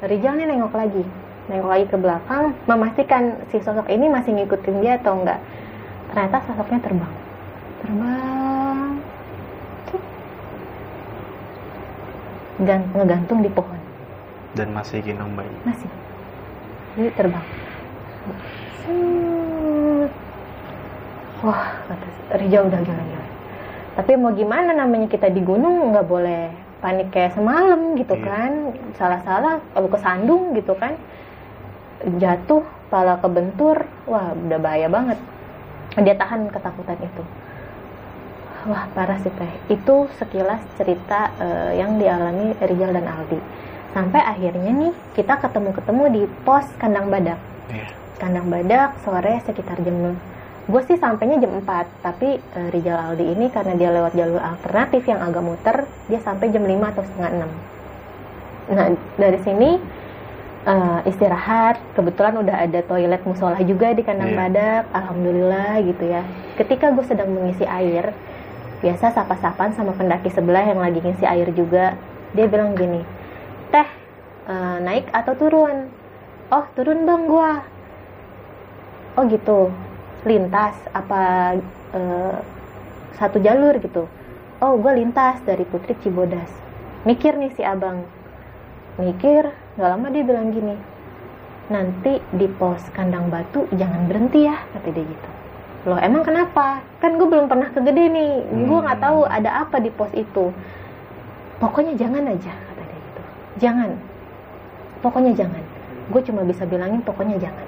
[0.00, 1.04] Rijal nih nengok lagi.
[1.52, 5.40] Nengok lagi ke belakang memastikan si sosok ini masih ngikutin dia atau enggak.
[6.08, 7.12] Ternyata sosoknya terbang.
[7.84, 8.88] Terbang.
[9.92, 10.02] Cuk.
[12.96, 13.87] ngegantung di pohon
[14.56, 15.52] Dan masih gendong bayi.
[15.64, 15.88] masih.
[16.96, 17.46] Jadi terbang.
[18.82, 20.12] Set.
[21.38, 23.26] wah kata Rija udah gila-gila
[23.94, 28.22] tapi mau gimana namanya kita di gunung nggak boleh panik kayak semalam gitu Iya.
[28.22, 28.52] kan.
[28.94, 30.94] Salah-salah kalau kesandung gitu kan.
[32.22, 33.82] Jatuh pala kebentur.
[34.06, 35.18] Wah udah bahaya banget.
[35.98, 37.22] Dia tahan ketakutan itu.
[38.70, 39.52] Wah parah sih teh.
[39.66, 43.40] Itu sekilas cerita eh, yang dialami Rizal dan Aldi
[43.98, 47.38] sampai akhirnya nih kita ketemu-ketemu di pos kandang badak.
[47.68, 47.90] Iya.
[48.18, 50.14] kandang badak sore sekitar jam
[50.68, 55.02] gue sih sampainya jam 4 tapi eh, Rizal Aldi ini karena dia lewat jalur alternatif
[55.08, 57.30] yang agak muter dia sampai jam 5 atau setengah
[58.68, 59.70] 6 nah dari sini
[60.68, 61.80] eh, istirahat.
[61.96, 64.38] Kebetulan udah ada toilet musola juga di kandang Iya.
[64.44, 64.82] badak.
[64.92, 66.20] Alhamdulillah gitu ya.
[66.60, 68.12] Ketika gue sedang mengisi air
[68.78, 71.98] biasa sapa-sapan sama pendaki sebelah yang lagi ngisi air juga
[72.30, 73.02] dia bilang gini
[73.68, 73.88] teh
[74.48, 75.88] eh, naik atau turun?
[76.48, 77.62] Oh turun dong gua.
[79.16, 79.72] Oh gitu.
[80.24, 81.54] Lintas apa
[81.94, 82.36] eh,
[83.18, 84.08] satu jalur gitu?
[84.58, 86.50] Oh gue lintas dari Putri Cibodas.
[87.06, 88.02] Mikir nih si abang.
[88.98, 90.74] Mikir nggak lama dia bilang gini
[91.68, 95.30] nanti di pos kandang batu jangan berhenti ya kata dia gitu.
[95.86, 96.82] Loh emang kenapa?
[96.98, 98.32] Kan gue belum pernah ke gede nih.
[98.66, 100.50] Gue nggak tahu ada apa di pos itu.
[101.60, 102.52] Pokoknya jangan aja
[103.58, 103.90] jangan.
[104.98, 105.62] Pokoknya jangan.
[106.08, 107.66] Gue cuma bisa bilangin pokoknya jangan.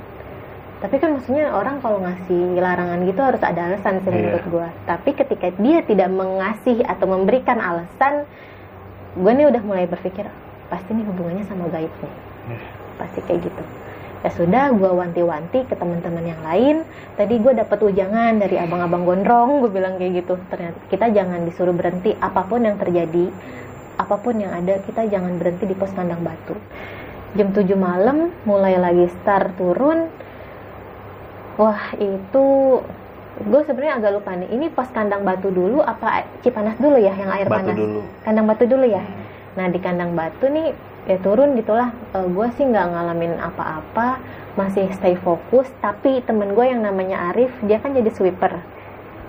[0.80, 4.16] Tapi kan maksudnya orang kalau ngasih larangan gitu harus ada alasan sih Iya.
[4.16, 8.24] menurut gue tapi ketika dia tidak mengasih atau memberikan alasan
[9.12, 10.24] gue nih udah mulai berpikir
[10.72, 12.14] pasti nih hubungannya sama gaib nih.
[12.56, 12.68] Iya.
[12.96, 13.62] pasti kayak gitu.
[14.20, 16.76] Ya sudah gue wanti-wanti ke teman-teman yang lain.
[17.16, 20.40] Tadi gue dapet ujangan dari abang-abang gondrong gue bilang kayak gitu.
[20.48, 23.28] Ternyata kita jangan disuruh berhenti apa pun yang terjadi
[24.00, 26.56] apa pun yang ada kita jangan berhenti di pos kandang batu.
[27.36, 30.08] Jam 7 malam mulai lagi start turun.
[31.60, 32.46] Wah itu
[33.40, 34.48] gue sebenarnya agak lupa nih.
[34.56, 37.76] Ini pos kandang batu dulu apa Cipanas dulu ya yang air Batu panas?
[37.76, 38.00] dulu.
[38.24, 39.04] kandang batu dulu ya?
[39.60, 40.72] Nah di kandang batu nih
[41.06, 41.92] ya turun gitulah.
[42.16, 44.18] Gue sih nggak ngalamin apa-apa
[44.56, 45.68] masih stay fokus.
[45.84, 48.56] Tapi temen gue yang namanya Arif dia kan jadi sweeper.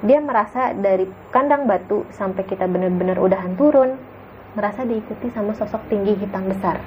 [0.02, 4.00] Dia merasa dari kandang batu sampai kita bener-bener udahan turun
[4.52, 6.80] merasa diikuti sama sosok tinggi hitam besar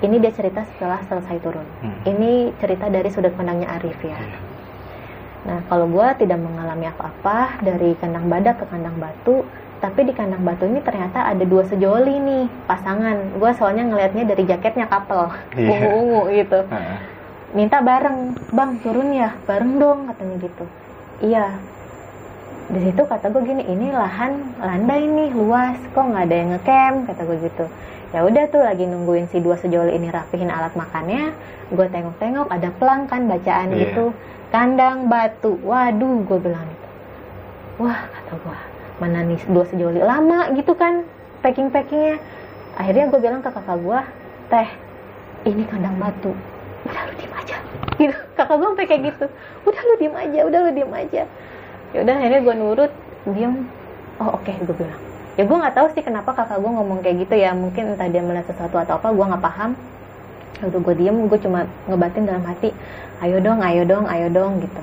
[0.00, 2.00] ini dia cerita setelah selesai turun Hmm.
[2.06, 4.38] ini cerita dari sudut pandangnya Arif ya Iya.
[5.40, 9.40] Nah, kalau gue tidak mengalami apa-apa dari kandang badak ke kandang batu,
[9.80, 13.40] tapi di kandang batu ini ternyata ada dua sejoli nih pasangan.
[13.40, 15.68] Gue soalnya ngelihatnya dari jaketnya couple, Iya.
[15.72, 16.60] ungu-ungu gitu.
[16.68, 16.98] Heeh.
[17.56, 20.64] Minta bareng, bang turun ya, bareng dong katanya gitu.
[21.24, 21.56] Iya.
[22.70, 26.96] Di situ kata gue gini, ini lahan landai nih luas, kok nggak ada yang ngecamp
[27.10, 27.64] kata gue gitu.
[28.14, 31.34] Ya udah tuh lagi nungguin si dua sejoli ini rapihin alat makannya,
[31.74, 33.90] gue tengok-tengok ada pelang kan bacaan Iya.
[33.90, 34.14] gitu,
[34.54, 36.88] kandang batu, waduh gue bilang gitu.
[37.82, 38.58] Wah kata gue,
[39.02, 41.02] mana nih dua sejoli lama gitu kan
[41.42, 42.22] packing-packingnya.
[42.78, 44.00] Akhirnya gue bilang ke kakak gue,
[44.46, 44.68] teh
[45.50, 46.30] ini kandang batu,
[46.86, 47.56] udah lu diem aja.
[48.00, 49.26] Gitu, kakak gue sampai kayak gitu,
[49.66, 51.22] udah lu diem aja, udah lu diem aja.
[51.90, 52.92] Ya udah akhirnya gue nurut,
[53.26, 53.66] diem.
[54.22, 55.00] Oh oke gue bilang.
[55.38, 57.50] Ya gue nggak tahu sih kenapa kakak gue ngomong kayak gitu ya.
[57.56, 59.70] Mungkin entah dia melihat sesuatu atau apa, gue nggak paham.
[60.60, 62.68] Ya udah gue diem, gue cuma ngebatin dalam hati,
[63.24, 64.82] ayo dong, ayo dong, ayo dong gitu.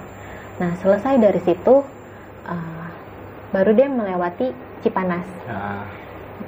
[0.57, 1.85] Nah selesai dari situ,
[2.49, 2.87] uh,
[3.53, 4.49] baru dia melewati
[4.81, 5.27] Cipanas.
[5.45, 5.85] Ya,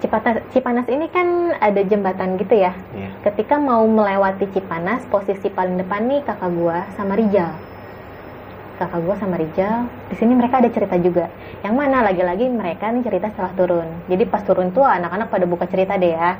[0.01, 2.73] Cipanas, Cipanas ini kan ada jembatan gitu ya.
[2.97, 3.09] iya.
[3.21, 7.53] Ketika mau melewati Cipanas, posisi paling depan nih kakak gua sama Rijal.
[8.79, 9.91] Kakak gua sama Rijal.
[10.07, 11.27] Di sini mereka ada cerita juga.
[11.61, 13.87] Yang mana lagi-lagi mereka nih cerita setelah turun.
[14.07, 16.39] Jadi pas turun tuh anak-anak pada buka cerita deh ya.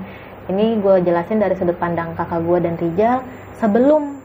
[0.49, 3.21] Ini gue jelasin dari sudut pandang kakak gua dan Rijal
[3.59, 4.17] sebelum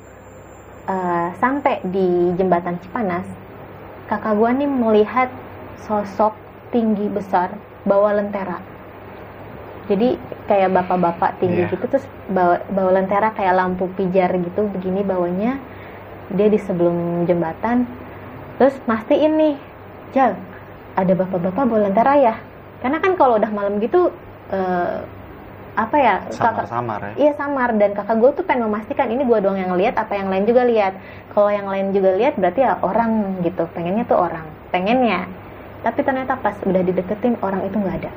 [0.87, 3.27] eh, sampai di jembatan Cipanas.
[4.07, 5.29] Kakak gua nih melihat
[5.85, 6.38] sosok
[6.70, 8.74] tinggi besar bawa lentera
[9.85, 10.16] jadi
[10.48, 11.72] kayak bapak-bapak tinggi Iya.
[11.77, 15.61] gitu terus bawa bawa lentera kayak lampu pijar gitu begini bawahnya
[16.33, 17.85] dia di sebelum jembatan
[18.61, 19.55] terus mastiin nih
[20.14, 20.38] Jal
[20.95, 22.35] ada bapak-bapak bawa lentera ya
[22.85, 24.14] karena kan kalau udah malam gitu
[24.53, 24.99] eh,
[25.75, 27.12] apa ya kakak Samar-samar ya.
[27.19, 30.31] Iya samar dan kakak gue tuh pengen memastikan ini gue doang yang lihat apa yang
[30.31, 30.95] lain juga lihat.
[31.35, 33.67] Kalau yang lain juga lihat berarti ya orang gitu.
[33.75, 35.27] Pengennya tuh orang, pengennya.
[35.83, 38.12] Tapi ternyata pas udah dideketin orang itu nggak ada,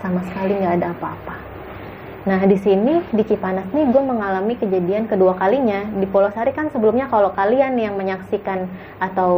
[0.00, 1.34] sama sekali nggak ada apa-apa.
[2.22, 5.82] Nah di sini di Cipanas nih gue mengalami kejadian kedua kalinya.
[5.90, 8.70] Di Pulau Sari kan sebelumnya kalau kalian yang menyaksikan
[9.02, 9.32] atau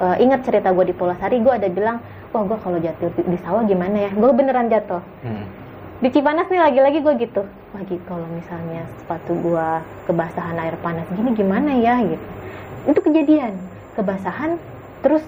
[0.00, 2.00] eh, ingat cerita gue di Pulau Sari gue ada bilang
[2.32, 4.10] wah gue kalau jatuh di, di sawah gimana ya?
[4.16, 5.04] Gue beneran jatuh.
[5.24, 5.46] Hmm.
[6.02, 7.46] di Cipanas nih lagi-lagi gue gitu
[7.78, 9.68] lagi kalau misalnya sepatu gue
[10.10, 12.00] kebasahan air panas gini gimana ya?
[12.00, 12.26] Gitu.
[12.90, 13.54] Itu kejadian.
[13.94, 14.58] Kebasahan
[15.04, 15.22] terus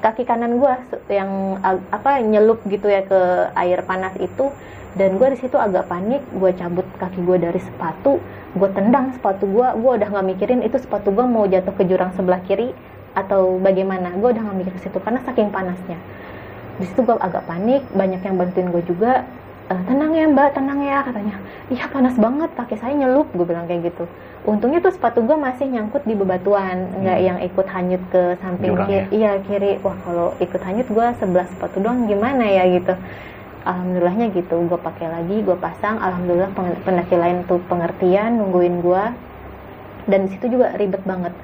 [0.00, 0.72] kaki kanan gue
[1.10, 1.58] yang
[1.90, 4.52] apa nyelup gitu ya ke air panas itu
[4.90, 8.18] dan gue di situ agak panik gue cabut kaki gue dari sepatu
[8.50, 12.10] gue tendang sepatu gue gue udah nggak mikirin itu sepatu gue mau jatuh ke jurang
[12.12, 12.74] sebelah kiri
[13.10, 14.14] atau bagaimana.
[14.14, 15.98] Gue udah nggak mikir ke situ karena saking panasnya.
[16.78, 19.26] Di situ gue agak panik banyak yang bantuin gue juga.
[19.66, 21.38] "Eh, tenang ya mbak tenang ya katanya.
[21.68, 24.06] Iya panas banget kaki saya nyelup gue bilang kayak gitu.
[24.42, 27.26] Untungnya tuh sepatu gue masih nyangkut di bebatuan nggak Hmm.
[27.30, 29.06] yang ikut hanyut ke samping Jurang kiri.
[29.12, 29.72] iya kiri.
[29.82, 32.94] Wah kalau ikut hanyut gue sebelah sepatu doang gimana ya gitu
[33.64, 36.00] alhamdulillahnya gitu gue pakai lagi gue pasang.
[36.00, 36.52] Alhamdulillah
[36.84, 39.04] pendaki lain tuh pengertian nungguin gue
[40.08, 41.34] dan situ juga ribet banget.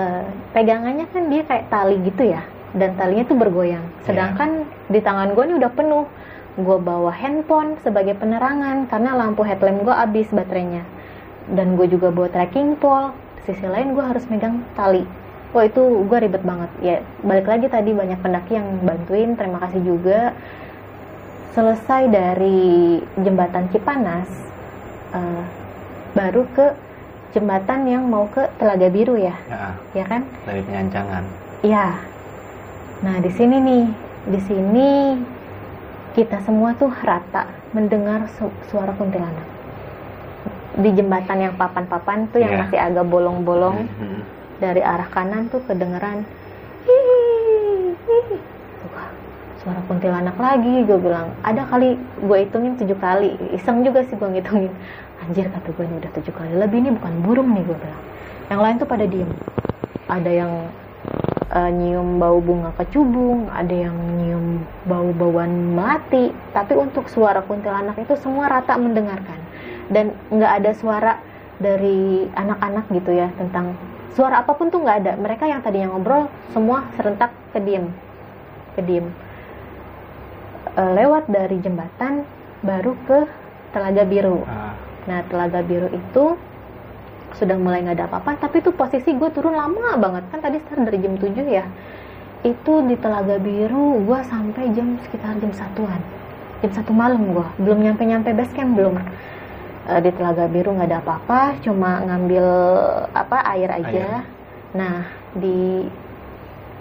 [0.00, 0.24] Eh,
[0.56, 2.40] pegangannya kan dia kayak tali gitu ya
[2.72, 3.84] dan talinya tuh bergoyang.
[4.08, 6.06] Sedangkan di tangan gue nih udah penuh.
[6.52, 10.84] Gue bawa handphone sebagai penerangan karena lampu headlamp gue habis baterainya.
[11.52, 13.12] Dan gue juga bawa tracking pole.
[13.44, 15.04] Sisi lain gue harus megang tali.
[15.52, 16.70] Wah itu gue ribet banget.
[16.80, 19.36] Ya balik lagi tadi banyak pendaki yang bantuin.
[19.36, 20.32] Terima kasih juga
[21.52, 22.60] selesai dari
[23.18, 24.28] jembatan Cipanas
[25.12, 25.44] eh,
[26.12, 26.66] baru ke
[27.32, 31.24] jembatan yang mau ke Telaga Biru ya Ya, ya kan dari penyancangan.
[31.62, 31.86] Iya.
[33.02, 33.84] Nah, di sini nih,
[34.28, 34.90] di sini
[36.12, 39.48] kita semua tuh rata mendengar su- suara kuntilanak.
[40.74, 42.60] Di jembatan yang papan-papan tuh yang Iya.
[42.62, 44.18] masih agak bolong-bolong Mhm.
[44.58, 46.22] dari arah kanan tuh kedengeran
[46.84, 47.20] "Hihi,
[47.96, 48.51] hihi." Wah,
[49.62, 53.38] suara kuntilanak lagi gue bilang ada kali gue hitungin tujuh kali.
[53.54, 54.74] Iseng juga sih gue ngitungin.
[55.22, 58.02] Anjir kata gue ini udah tujuh kali lebih ini bukan burung nih gue bilang.
[58.50, 59.30] Yang lain tuh pada diem.
[60.10, 60.52] Ada yang
[61.54, 66.34] eh, nyium bau bunga kecubung ada yang nyium bau-bauan melati.
[66.50, 69.38] Tapi untuk suara kuntilanak itu semua rata mendengarkan.
[69.86, 71.12] Dan nggak ada suara
[71.62, 73.78] dari anak-anak gitu ya tentang
[74.18, 75.12] suara apa pun tuh nggak ada.
[75.22, 77.94] Mereka yang tadinya ngobrol semua serentak kediem
[78.72, 79.12] kediem
[80.72, 82.24] Eh, lewat dari jembatan
[82.64, 83.28] baru ke
[83.76, 86.38] telaga biru Ah, Nah, Telaga Biru itu
[87.34, 90.84] sudah mulai nggak ada apa-apa, tapi itu posisi gue turun lama banget kan tadi start
[90.86, 91.64] dari jam 7 ya.
[92.46, 95.98] Itu di Telaga Biru gue sampai jam sekitar jam satuan,
[96.62, 98.94] jam satu malam gue belum nyampe nyampe base camp belum.
[99.90, 102.46] Eh, di Telaga Biru nggak ada apa-apa, cuma ngambil
[103.10, 103.90] apa air aja.
[103.90, 104.22] Air.
[104.78, 105.90] Nah, di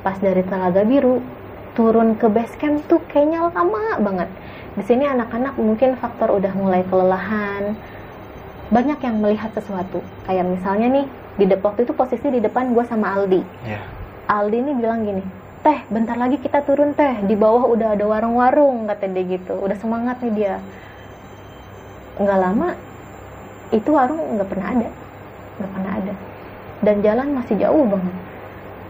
[0.06, 1.17] pas dari Telaga Biru
[1.73, 4.29] turun ke base camp tuh kayaknya lama banget.
[4.75, 7.75] Di sini anak-anak mungkin faktor udah mulai kelelahan,
[8.71, 9.99] banyak yang melihat sesuatu.
[10.23, 11.05] Kayak misalnya nih
[11.36, 13.41] di depok itu posisi di depan gue sama Aldi.
[13.67, 13.84] ya.
[14.31, 15.23] Aldi nih bilang gini,
[15.60, 19.60] teh bentar lagi kita turun teh di bawah udah ada warung-warung kata dia gitu.
[19.60, 20.55] Udah semangat nih dia.
[22.15, 22.69] Nggak lama
[23.75, 24.89] itu warung nggak pernah ada,
[25.60, 26.13] nggak pernah ada.
[26.81, 28.15] Dan jalan masih jauh banget.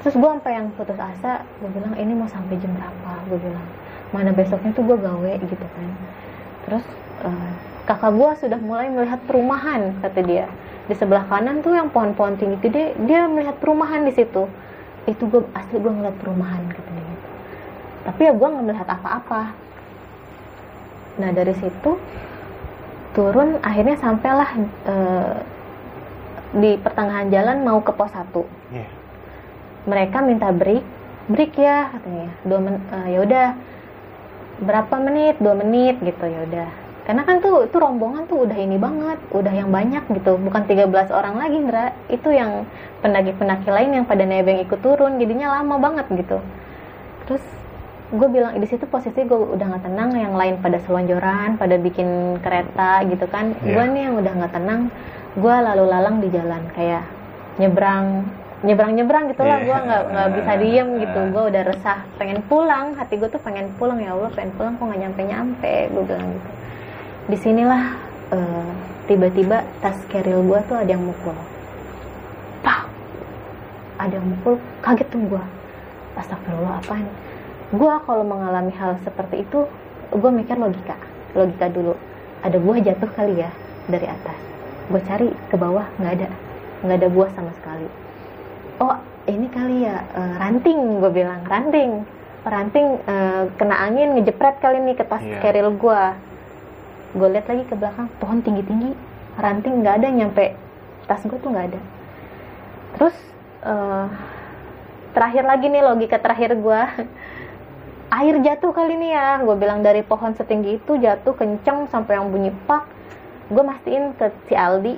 [0.01, 3.11] Terus gue sampai yang putus asa, gue bilang ini mau sampai jam berapa?
[3.29, 3.67] Gue bilang
[4.11, 5.91] mana besoknya tuh gue gawe gitu kan.
[6.65, 6.85] Terus
[7.25, 7.51] eh,
[7.85, 10.45] kakak gue sudah mulai melihat perumahan kata dia
[10.89, 14.49] di sebelah kanan tuh yang pohon-pohon tinggi gede dia melihat perumahan di situ
[15.09, 17.27] itu gue asli gue ngeliat perumahan kata dia gitu
[18.01, 19.41] tapi ya gue nggak melihat apa-apa
[21.21, 21.91] nah dari situ
[23.13, 24.49] turun akhirnya sampailah
[24.87, 25.37] eh,
[26.51, 28.29] di pertengahan jalan mau ke pos 1
[28.71, 28.87] Iya.
[29.85, 30.83] Mereka minta break
[31.31, 32.29] break ya katanya.
[32.43, 33.47] Dua men eh, ya udah.
[34.61, 35.41] Berapa menit?
[35.41, 36.69] Dua menit gitu ya udah.
[37.01, 40.37] Karena kan tuh itu rombongan tuh udah ini banget udah yang banyak gitu.
[40.37, 41.85] Bukan 13 orang lagi Ndra.
[42.13, 42.69] Itu yang
[43.01, 46.37] pendaki-pendaki lain yang pada nebeng ikut turun jadinya lama banget gitu.
[47.25, 47.43] Terus
[48.11, 52.37] gue bilang di situ posisi gue udah nggak tenang yang lain pada selonjoran pada bikin
[52.43, 53.57] kereta gitu kan.
[53.65, 53.73] Iya.
[53.73, 54.81] gue nih yang udah nggak tenang
[55.31, 57.07] gue lalu lalang di jalan kayak
[57.55, 58.27] nyebrang
[58.61, 59.65] nyebrang nyebrang gitu lah Iya.
[59.65, 61.19] gue nggak nggak bisa diem gitu.
[61.33, 64.85] Gue udah resah pengen pulang hati gue tuh pengen pulang ya allah pengen pulang kok
[64.85, 66.49] nggak nyampe nyampe gue bilang gitu.
[67.25, 67.83] Di sinilah
[68.37, 68.69] eh,
[69.09, 71.33] tiba-tiba tas keril gue tuh ada yang mukul.
[72.61, 72.85] Pak,
[73.97, 75.43] ada yang mukul kaget tuh gue
[76.21, 77.09] astagfirullah apaan?
[77.73, 79.65] Gue kalau mengalami hal seperti itu
[80.13, 80.93] gue mikir logika
[81.33, 81.97] logika dulu.
[82.45, 83.49] Ada buah jatuh kali ya
[83.89, 84.37] dari atas.
[84.85, 86.29] Gue cari ke bawah nggak ada.
[86.85, 88.10] Nggak ada buah sama sekali
[88.81, 88.97] oh
[89.29, 92.03] ini kali ya eh, ranting gue bilang ranting.
[92.41, 95.39] Ranting eh, kena angin ngejepret kali nih ke tas Iya.
[95.39, 96.01] keril gue
[97.11, 98.91] gue lihat lagi ke belakang pohon tinggi tinggi
[99.35, 100.55] ranting nggak ada nyampe
[101.05, 101.81] tas gue tuh nggak ada.
[102.97, 103.15] Terus
[103.61, 104.07] eh,
[105.13, 106.81] terakhir lagi nih logika terakhir gue
[108.17, 109.37] air jatuh kali ini ya.
[109.45, 112.89] Gue bilang dari pohon setinggi itu jatuh kenceng sampai yang bunyi pak.
[113.53, 114.97] Gue mastiin ke si Aldi.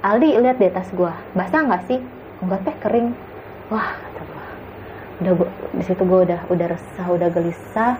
[0.00, 2.00] Aldi lihat di atas gue basah nggak sih
[2.40, 3.08] enggak teh kering.
[3.70, 4.44] Wah kata gue
[5.20, 7.92] udah gua, di situ gue udah udah resah udah gelisah.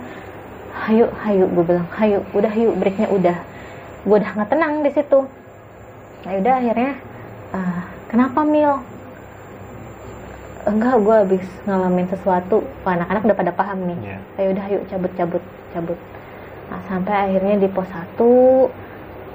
[0.70, 3.36] Hayu hayu gue bilang hayu udah hayu breaknya udah.
[4.04, 5.20] Gue udah nggak tenang di situ.
[6.26, 6.92] Nah udah akhirnya
[7.52, 8.80] uh, kenapa mil?
[10.68, 13.98] Enggak gue habis ngalamin sesuatu Wah, anak-anak udah pada paham nih.
[14.12, 14.18] Iya.
[14.36, 15.44] ayo udah yuk cabut cabut.
[15.72, 15.98] Cabut
[16.70, 18.16] nah, sampai akhirnya di pos 1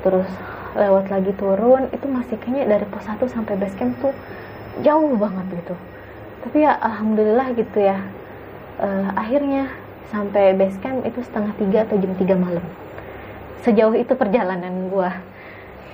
[0.07, 0.29] terus
[0.75, 4.15] lewat lagi turun itu masih kayaknya dari pos 1 sampai base camp tuh
[4.83, 5.75] jauh banget gitu.
[6.45, 7.97] Tapi ya alhamdulillah gitu ya.
[8.75, 9.71] Eh, akhirnya
[10.11, 12.65] sampai base camp itu setengah tiga atau jam 3 malam.
[13.63, 15.15] Sejauh itu perjalanan gua.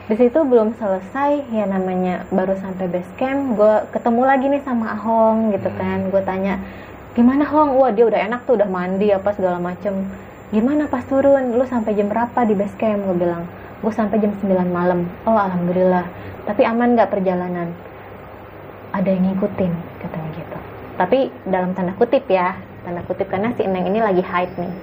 [0.10, 4.98] Di situ belum selesai ya namanya baru sampai base camp gue ketemu lagi nih sama
[4.98, 6.10] Ahong gitu kan.
[6.12, 6.60] Gue tanya
[7.16, 7.80] gimana Hong?
[7.80, 10.10] Wah dia udah enak tuh udah mandi apa segala macem.
[10.52, 11.56] Gimana pas turun?
[11.56, 13.08] Lu sampai jam berapa di base camp?
[13.08, 13.48] Gue bilang.
[13.80, 15.08] Gue sampai jam 9 malam.
[15.24, 16.04] Oh alhamdulillah.
[16.44, 17.72] Tapi aman nggak perjalanan
[18.92, 20.58] ada yang ngikutin katanya gitu.
[20.96, 24.74] Tapi dalam tanda kutip ya tanda kutip karena si Neng ini lagi hide nih.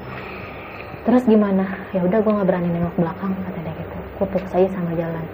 [1.04, 1.64] Terus gimana?
[1.90, 3.96] Ya udah gue nggak berani nengok belakang kata dia gitu.
[4.20, 5.24] Gue fokus aja sama jalan.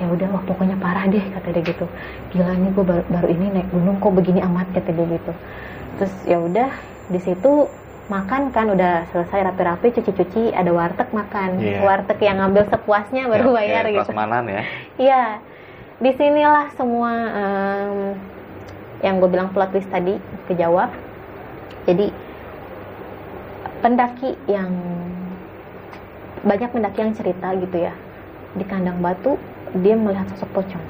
[0.00, 1.86] Ya udah wah pokoknya parah deh kata dia gitu.
[2.34, 5.32] Gila ini gue baru, baru ini naik gunung kok begini amat kata dia gitu.
[6.00, 6.68] Terus ya udah
[7.08, 7.68] di situ
[8.10, 11.56] makan kan udah selesai rapi-rapi cuci-cuci ada warteg makan.
[11.62, 11.80] Iya.
[11.80, 14.10] warteg yang ngambil sepuasnya baru Ya, bayar kayak gitu.
[14.10, 14.62] prasmanan ya.
[15.00, 15.22] Iya,
[16.02, 17.96] di sinilah semua em,
[19.06, 20.18] yang gue bilang plot twist tadi
[20.50, 20.90] kejawab.
[21.86, 22.10] Jadi
[23.82, 24.70] pendaki yang
[26.42, 27.94] banyak pendaki yang cerita gitu ya
[28.58, 29.38] di kandang batu
[29.78, 30.84] dia melihat sosok pocong.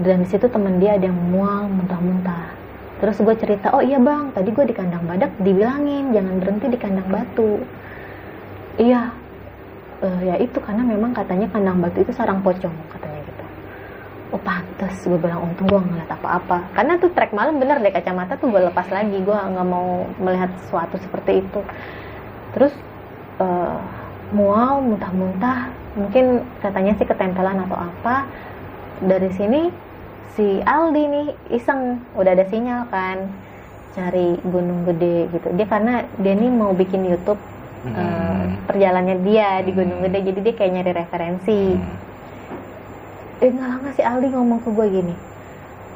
[0.00, 2.56] Dan di situ temen dia ada yang mual muntah-muntah.
[2.98, 6.78] Terus gue cerita oh iya bang tadi gue di kandang badak dibilangin jangan berhenti di
[6.80, 7.60] kandang batu.
[8.80, 9.28] Iya
[9.98, 13.17] Eh, ya itu karena memang katanya kandang batu itu sarang pocong katanya
[14.32, 14.94] oh pantes.
[15.04, 16.72] Gue bilang untung gue ngeliat apa-apa.
[16.76, 19.16] Karena tuh trek malam bener deh kacamata tuh gue lepas lagi.
[19.22, 21.60] Gue nggak mau melihat sesuatu seperti itu.
[22.52, 22.74] Terus
[23.40, 23.78] eh,
[24.32, 25.72] mual muntah-muntah.
[25.96, 28.28] Mungkin katanya sih ketempelan atau apa.
[29.02, 29.72] Dari sini
[30.36, 32.02] si Aldi nih iseng.
[32.14, 33.28] Udah ada sinyal kan
[33.96, 35.48] cari gunung gede gitu.
[35.56, 37.40] Dia karena dia nih mau bikin YouTube
[37.88, 38.58] eh, Hmm.
[38.66, 40.10] perjalanannya dia di Gunung Hmm.
[40.10, 40.18] Gede.
[40.34, 41.62] Jadi dia kayak nyari referensi.
[41.78, 42.07] Hmm.
[43.38, 45.14] Eh nggak lama si Aldi ngomong ke gue gini.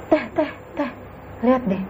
[0.07, 0.91] Teh teh teh
[1.43, 1.83] lihat deh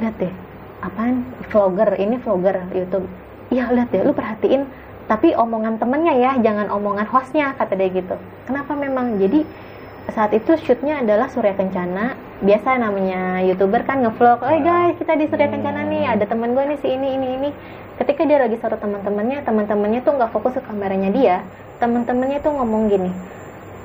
[0.00, 0.32] lihat deh.
[0.80, 1.24] Apaan?
[1.52, 3.04] Vlogger ini vlogger YouTube.
[3.52, 4.64] Iya lihat deh lu perhatiin
[5.04, 8.16] tapi omongan temennya ya jangan omongan hostnya kata dia gitu.
[8.48, 9.20] Kenapa memang?
[9.20, 9.44] Jadi
[10.12, 12.16] saat itu shootnya adalah Surya Kencana.
[12.40, 16.64] Biasa namanya youtuber kan ngevlog oh guys kita di Surya Kencana nih ada temen gue
[16.64, 17.50] nih si ini ini ini.
[18.00, 21.36] Ketika dia lagi suruh teman-temannya teman-temannya tuh nggak fokus ke kameranya dia
[21.78, 23.10] teman-temannya tuh ngomong gini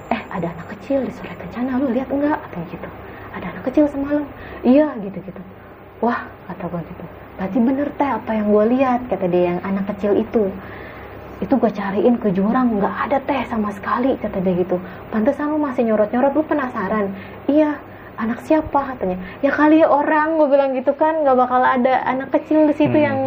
[0.09, 2.37] eh ada anak kecil di Surya Kencana lu lihat enggak?
[2.49, 2.89] Atau gitu.
[3.33, 4.25] Ada anak kecil semalam.
[4.65, 5.41] Iya gitu gitu
[6.03, 7.05] wah kata gue gitu.
[7.39, 10.51] Berarti bener teh apa yang gue lihat kata dia yang anak kecil itu.
[11.39, 14.79] Itu gue cariin ke jurang nggak ada teh sama sekali kata dia gitu.
[15.11, 17.15] Pantesan lu masih nyorot nyorot lu penasaran.
[17.47, 17.79] Iya
[18.19, 19.19] anak siapa katanya.
[19.39, 22.95] Ya kali ya orang gue bilang gitu kan nggak bakal ada anak kecil di situ
[22.95, 23.17] Hmm, yang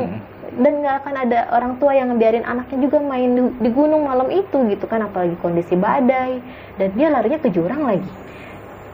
[0.52, 4.28] dan nggak akan ada orang tua yang ngebiarin anaknya juga main di, di gunung malam
[4.28, 5.08] itu gitu kan.
[5.08, 6.44] Apalagi kondisi badai
[6.80, 8.12] dan dia larinya ke jurang lagi.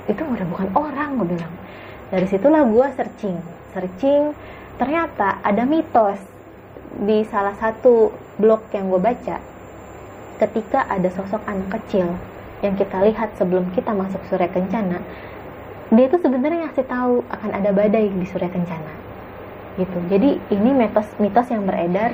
[0.08, 1.54] Itu udah bukan orang gue bilang.
[2.08, 4.32] Dari situlah gue searching searching.
[4.78, 6.18] Ternyata ada mitos
[6.98, 9.36] di salah satu blog yang gue baca.
[10.38, 12.14] Ketika ada sosok anak kecil
[12.62, 14.98] yang kita lihat sebelum kita masuk Surya Kencana
[15.88, 18.92] dia itu sebenarnya ngasih tahu akan ada badai di Surya Kencana.
[19.80, 19.98] Gitu.
[20.10, 22.12] Jadi ini mitos mitos yang beredar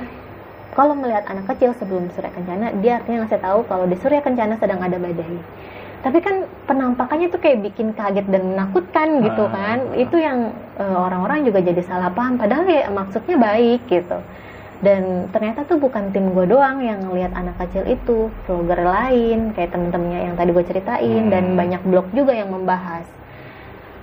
[0.75, 4.59] kalau melihat anak kecil sebelum Surya Kencana dia artinya ngasih tahu kalau di Surya Kencana
[4.59, 5.39] sedang ada badai.
[6.03, 9.55] Tapi kan penampakannya tuh kayak bikin kaget dan menakutkan gitu Ah.
[9.55, 9.77] kan.
[9.95, 12.37] Itu yang eh, orang-orang juga jadi salah paham.
[12.37, 14.19] Padahal ya maksudnya baik gitu.
[14.83, 18.29] Dan ternyata tuh bukan tim gue doang yang ngelihat anak kecil itu.
[18.45, 21.31] Vlogger lain kayak temen-temennya yang tadi gue ceritain Hmm.
[21.31, 23.07] dan banyak blog juga yang membahas.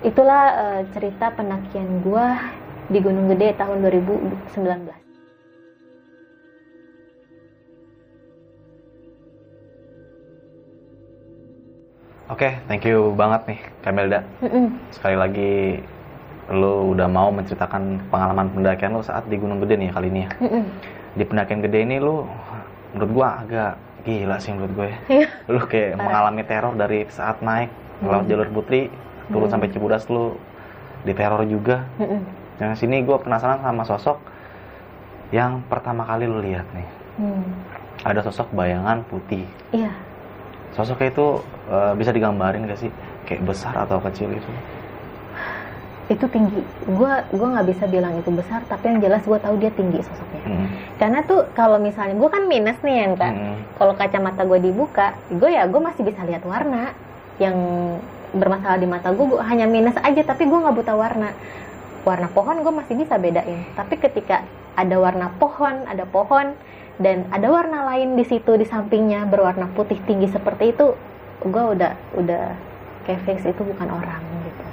[0.03, 2.27] Itulah eh, cerita pendakian gue
[2.91, 5.02] di Gunung Gede tahun 2019
[12.33, 14.25] Oke, thank you banget nih Kamelda.
[14.41, 14.73] Mm-mm.
[14.89, 15.53] Sekali lagi
[16.49, 20.31] lu udah mau menceritakan pengalaman pendakian lu saat di Gunung Gede nih kali ini ya.
[20.41, 20.65] Mm-mm.
[21.13, 22.25] Di pendakian gede ini lu
[22.97, 23.77] menurut gua agak
[24.09, 24.91] gila sih menurut gue.
[25.13, 25.29] Iya.
[25.45, 26.05] Lu kayak Parah.
[26.09, 27.69] mengalami teror dari saat naik
[28.01, 28.89] lewat jalur putri
[29.29, 30.35] turun sampai Cibudas lu
[31.05, 31.85] diteror juga.
[32.01, 32.25] Mm-mm.
[32.65, 34.19] Yang sini gue penasaran sama sosok
[35.33, 36.85] Yang pertama kali lu lihat nih,
[37.17, 37.41] Hmm.
[38.05, 39.49] ada sosok bayangan putih.
[39.73, 39.89] Iya.
[40.73, 41.27] Sosoknya itu
[41.69, 42.91] eh, bisa digambarin gak sih?
[43.29, 44.51] Kayak besar atau kecil itu?
[46.11, 46.61] Itu tinggi.
[46.91, 50.43] Gua gua nggak bisa bilang itu besar, tapi yang jelas gua tahu dia tinggi sosoknya.
[50.45, 50.69] Hmm.
[50.99, 53.33] Karena tuh kalau misalnya gua kan minus nih ya kan.
[53.33, 53.57] Hmm.
[53.79, 56.95] Kalau kacamata gue dibuka, gue ya gue masih bisa lihat warna
[57.43, 57.57] yang
[58.31, 59.27] bermasalah di mata gue.
[59.43, 61.35] hanya minus aja, tapi gue nggak buta warna.
[62.07, 63.67] Warna pohon gue masih bisa bedain.
[63.75, 64.47] Tapi ketika
[64.79, 66.55] ada warna pohon, ada pohon
[67.01, 70.93] dan ada warna lain di situ di sampingnya berwarna putih tinggi seperti itu,
[71.45, 72.45] gue udah udah
[73.09, 74.65] kayak fix itu bukan orang gitu.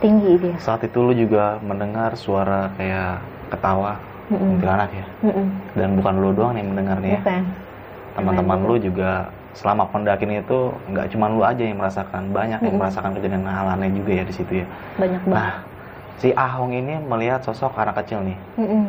[0.00, 0.56] Tinggi dia.
[0.60, 3.98] Saat itu lu juga mendengar suara kayak ketawa
[4.32, 4.56] Mm-mm.
[4.56, 5.06] kuntilanak ya.
[5.24, 5.46] Mm-mm.
[5.76, 7.20] Dan bukan lu doang yang mendengarnya ya.
[7.20, 7.42] Bukan.
[8.14, 9.10] Teman-teman Yang lu juga
[9.54, 10.58] selama pendakian itu
[10.90, 12.80] nggak cuma lu aja yang merasakan, banyak yang Mm-mm.
[12.80, 14.66] merasakan kejadian hal aneh juga ya di situ ya.
[14.98, 15.34] banyak banget.
[15.34, 15.52] Nah,
[16.18, 18.38] si Ahong ini melihat sosok anak kecil nih.
[18.58, 18.86] Mm-mm.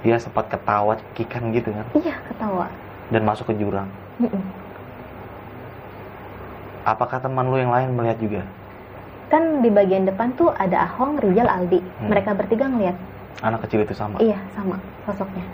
[0.00, 2.66] Dia sempat ketawa cekikan gitu kan Iya ketawa.
[3.10, 3.88] dan masuk ke jurang.
[4.16, 4.40] Mm-mm.
[6.82, 8.42] Apakah teman lu yang lain melihat juga?
[9.30, 11.78] kan di bagian depan tuh ada Ahong, Rijal, Aldi.
[11.78, 12.10] Hmm.
[12.10, 12.98] Mereka bertiga ngeliat.
[13.40, 14.18] Anak kecil itu sama.
[14.18, 14.74] Iya, sama
[15.06, 15.46] sosoknya.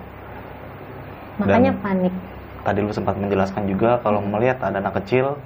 [1.37, 2.15] Makanya Dan- panik.
[2.65, 5.37] Tadi lu sempat menjelaskan juga kalau melihat ada anak kecil,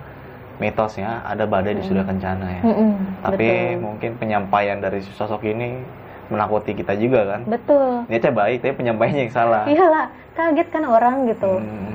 [0.57, 1.89] mitosnya ada badai di Hmm.
[1.91, 2.63] Surya Kencana ya.
[2.63, 3.83] Mm-mm, Tapi betul.
[3.83, 5.83] mungkin penyampaian dari sosok ini
[6.31, 7.41] menakuti kita juga kan.
[7.45, 8.07] Betul.
[8.07, 9.62] Niatnya baik, tapi penyampaiannya yang salah.
[9.66, 11.53] Iyalah, kaget kan orang gitu.
[11.59, 11.93] Hmm.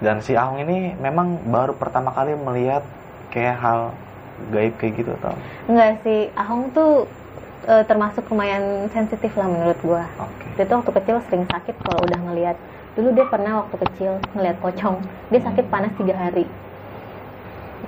[0.00, 2.84] Dan si Ahong ini memang baru pertama kali melihat
[3.28, 3.80] kayak hal
[4.48, 5.32] gaib kayak gitu atau?
[5.68, 7.04] Enggak sih, Ahong tuh
[7.68, 10.04] eh, termasuk lumayan sensitif lah menurut gua.
[10.16, 10.44] Oke.
[10.56, 12.56] Dia tuh waktu kecil sering sakit kalau udah ngelihat.
[12.96, 14.96] Dulu dia pernah waktu kecil ngelihat pocong.
[15.28, 15.72] Dia sakit Hmm.
[15.72, 16.44] panas tiga hari.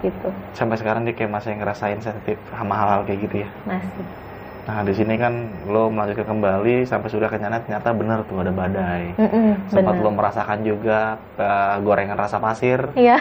[0.02, 3.48] Gitu, Sampai sekarang dia kayak masih ngerasain sensitif sama hal-hal kayak gitu ya.
[3.64, 4.04] masih.
[4.62, 5.34] Nah di sini kan
[5.66, 9.10] lo melanjutkan kembali sampai sudah kenyana ternyata bener tuh ada badai.
[9.16, 10.06] Mm-mm, Sempat bener.
[10.06, 11.00] lo merasakan juga
[11.34, 12.78] eh, gorengan rasa pasir.
[12.94, 13.18] Iya.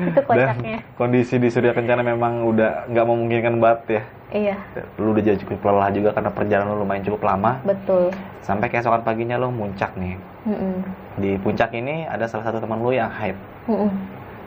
[0.00, 0.78] Itu Dan kocaknya.
[0.96, 4.02] kondisi di Surya Kencana memang udah nggak memungkinkan banget ya.
[4.30, 4.56] Iya,
[4.94, 7.58] Lu udah jadi cukup lelah juga karena perjalanan lu lumayan cukup lama.
[7.62, 8.14] betul.
[8.40, 10.14] Sampai keesokan paginya lo muncak nih.
[10.46, 10.86] Mm-mm.
[11.18, 13.34] Di puncak ini ada salah satu teman lu yang haid
[13.66, 13.90] Mm-mm.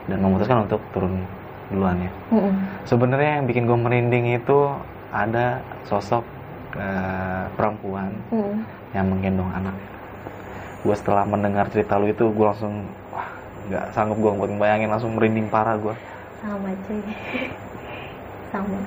[0.08, 1.22] dan memutuskan untuk turun
[1.72, 2.12] duluan ya.
[2.34, 2.54] Mm-mm.
[2.84, 4.58] Sebenarnya yang bikin gue merinding itu
[5.14, 6.26] ada sosok
[6.76, 8.60] eh, perempuan Mm-mm.
[8.92, 9.76] yang menggendong anak.
[10.84, 12.84] Gue setelah mendengar cerita lu itu gue langsung
[13.14, 13.30] wah
[13.72, 15.96] nggak sanggup gue buat bayangin langsung merinding parah gue.
[16.44, 17.00] Sama cuy.
[18.52, 18.80] Sama.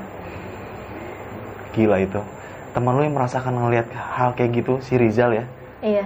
[1.72, 2.20] Gila itu.
[2.77, 5.45] Teman lu yang merasakan ngelihat hal kayak gitu si Rizal ya.
[5.81, 6.05] Iya.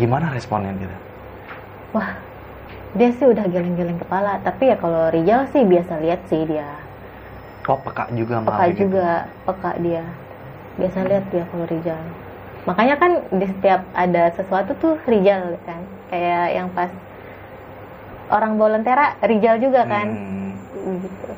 [0.00, 0.96] Gimana responnya gitu?
[1.92, 2.16] Wah,
[2.94, 4.40] dia sih udah geleng-geleng kepala.
[4.40, 6.68] Tapi ya kalau Rijal sih biasa lihat sih dia.
[7.64, 8.80] Oh peka juga Peka kayak gitu.
[8.88, 9.08] juga,
[9.44, 10.04] peka dia.
[10.76, 12.02] Biasa lihat dia kalau Rijal.
[12.64, 15.80] Makanya kan di setiap ada sesuatu tuh Rijal kan.
[16.08, 16.88] Kayak yang pas
[18.28, 20.06] orang Bolentera Rijal juga kan.
[20.08, 20.36] Hmm,
[20.78, 21.28] Gitu.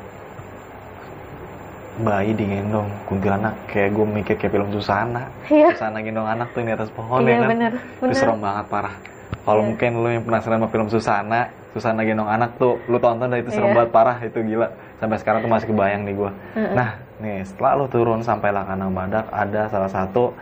[2.00, 5.28] bayi digendong kuntilanak kayak gue mikir kayak film Susana.
[5.46, 5.74] Iya.
[5.74, 7.48] Susana gendong anak tuh di atas pohon Iya ya kan.
[7.50, 8.14] bener, Itu bener.
[8.16, 8.94] serem banget parah.
[9.40, 9.68] Kalau Iya.
[9.68, 13.50] mungkin lu yang penasaran sama film Susana, Susana gendong anak tuh, lu tonton dah itu
[13.50, 13.76] serem Iya.
[13.78, 14.68] banget parah itu gila.
[14.98, 16.30] Sampai sekarang tuh masih kebayang nih gua.
[16.52, 16.74] Mm-mm.
[16.74, 20.34] Nah, nih setelah lu turun sampai Lakandang Badak ada salah satu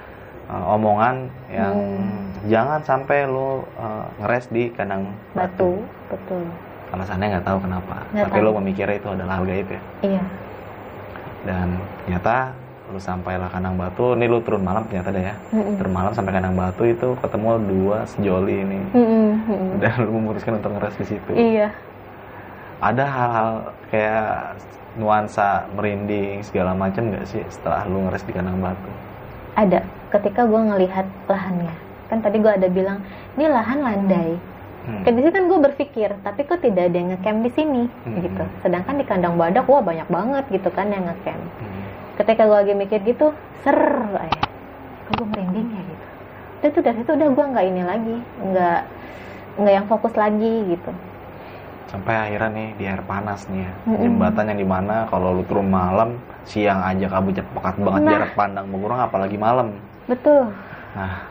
[0.46, 2.26] uh, omongan yang Hmm.
[2.46, 6.42] jangan sampai lu uh, ngeres di kandang Batu, betul.
[6.88, 8.46] Alasannya nggak tahu kenapa, Nggak tapi tahu.
[8.46, 9.82] lu memikirnya itu adalah hal gaib ya.
[10.02, 10.22] Iya.
[11.44, 11.68] Dan
[12.02, 12.36] ternyata
[12.88, 15.34] lu sampai Lakandang Batu, nih lu turun malam ternyata deh ya.
[15.52, 15.76] Mm-mm.
[15.76, 18.78] Turun malam sampai kandang Batu itu ketemu dua sejoli ini.
[18.96, 19.82] Mm-mm.
[19.82, 21.30] dan lu memutuskan untuk ngeres di situ.
[21.36, 21.68] Iya.
[22.78, 23.50] Ada hal-hal
[23.92, 24.56] kayak
[24.96, 28.90] nuansa merinding segala macam nggak sih setelah lu ngeres di kandang batu?
[29.58, 29.84] Ada.
[30.08, 31.74] Ketika gue ngelihat lahannya,
[32.08, 33.04] kan tadi gue ada bilang
[33.36, 34.32] ini lahan landai.
[34.88, 35.04] Hmm.
[35.04, 38.24] Di sini kan gue berpikir, tapi kok tidak ada yang ngecamp di sini, Hmm.
[38.24, 38.44] gitu.
[38.64, 41.44] Sedangkan di kandang badak, wah banyak banget gitu kan yang ngecamp.
[41.44, 41.77] Hmm.
[42.18, 43.30] Ketika gue lagi mikir gitu,
[43.62, 43.78] ser,
[44.18, 44.42] eh,
[45.06, 46.06] kok gue merinding ya gitu.
[46.58, 48.80] Udah tuh dari situ udah gue nggak ini lagi, nggak
[49.62, 50.90] nggak yang fokus lagi gitu.
[51.88, 53.72] Sampai akhirnya nih di air panas nih ya.
[53.86, 54.02] Mm-mm.
[54.02, 58.12] Jembatan yang di mana kalau lu turun malam, siang aja kabutnya pekat banget Nah.
[58.12, 59.78] jarak pandang berkurang apalagi malam.
[60.10, 60.52] Betul.
[60.98, 61.22] Nah,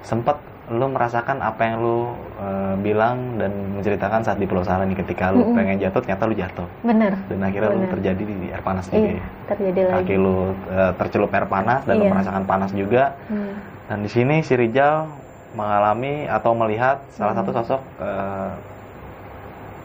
[0.00, 0.36] sempet
[0.66, 5.28] lu merasakan apa yang lu eh, bilang dan menceritakan saat di Pulau Sala nih ketika
[5.28, 5.52] lu Mm-mm.
[5.52, 7.12] pengen jatuh ternyata lu jatuh Bener.
[7.22, 7.92] dan akhirnya lu Bener.
[7.92, 9.26] terjadi di air panas juga Iya, ya.
[9.46, 9.96] terjadi lagi.
[10.00, 10.36] Kaki lu
[10.66, 12.10] eh, tercelup air panas dan lu Iya.
[12.10, 13.52] merasakan panas juga Hmm.
[13.84, 15.04] Dan di sini si Rijal
[15.52, 17.44] mengalami atau melihat salah Hmm.
[17.44, 18.50] satu sosok eh,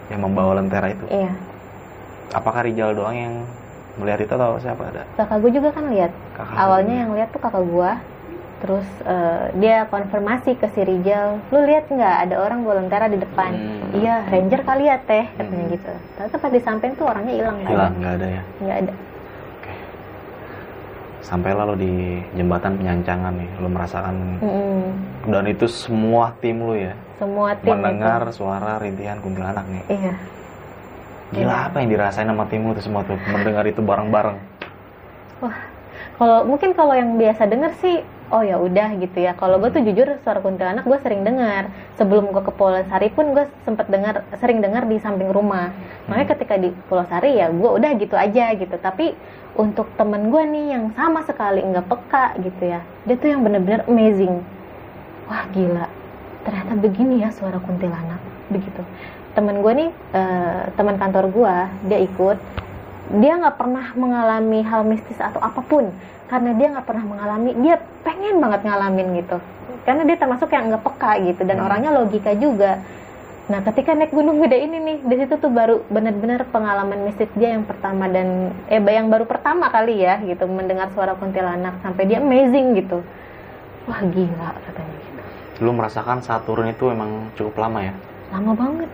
[0.09, 1.03] yang membawa lentera itu.
[1.05, 1.35] Iya.
[2.31, 3.33] Apakah Rijal doang yang
[3.95, 7.01] melihat itu atau siapa ada kakak gue juga kan lihat Kakak awalnya lu.
[7.03, 7.91] yang lihat tuh kakak gue
[8.59, 13.51] terus eh, dia konfirmasi ke si Rijal lu lihat nggak ada orang volontera di depan
[13.51, 13.95] Hmm.
[13.95, 15.73] iya ranger kali ya teh katanya Hmm.
[15.73, 18.93] gitu ternyata pas disampein tuh orangnya hilang nggak hilang nggak ada ya nggak ada
[19.55, 19.73] oke
[21.21, 21.93] sampai lalu di
[22.33, 24.81] jembatan penyancangan nih lu merasakan Mm-mm.
[25.25, 28.35] dan itu semua tim lu ya semua tim mendengar itu.
[28.35, 30.13] suara rintihan kuntilanak nih iya
[31.29, 31.65] gila Iya.
[31.65, 34.37] apa yang dirasain sama tim lu tuh semua tuh mendengar itu bareng-bareng
[35.39, 35.57] wah
[36.15, 39.33] kalau mungkin kalau yang biasa denger sih oh ya udah gitu ya.
[39.33, 41.73] Kalau gue tuh jujur suara kuntilanak gue sering dengar.
[41.97, 45.73] Sebelum gue ke Pulau Sari pun gue sempet dengar sering dengar di samping rumah.
[46.07, 48.75] Makanya ketika di Pulau Sari ya gue udah gitu aja gitu.
[48.77, 49.17] Tapi
[49.57, 53.83] untuk temen gue nih yang sama sekali nggak peka gitu ya dia tuh yang bener-bener
[53.89, 54.45] amazing.
[55.25, 55.89] Wah gila.
[56.45, 58.21] Ternyata begini ya suara kuntilanak.
[58.53, 58.81] Begitu.
[59.33, 61.55] Temen gue nih eh, teman kantor gue
[61.89, 62.37] dia ikut.
[63.09, 65.89] Dia nggak pernah mengalami hal mistis atau apa pun
[66.29, 67.75] karena dia nggak pernah mengalami dia
[68.05, 69.37] pengen banget ngalamin gitu.
[69.83, 71.65] Karena dia termasuk yang nggak peka gitu dan Hmm.
[71.65, 72.77] orangnya logika juga.
[73.49, 77.57] Nah ketika naik gunung gede ini nih di situ tuh baru benar-benar pengalaman mistis dia
[77.57, 81.81] yang pertama dan eh yang baru pertama kali ya gitu mendengar suara kuntilanak.
[81.81, 83.01] Sampai dia amazing gitu.
[83.89, 85.21] Wah gila katanya gitu.
[85.65, 87.93] Lu merasakan saat turun itu emang cukup lama ya?
[88.29, 88.89] Lama banget.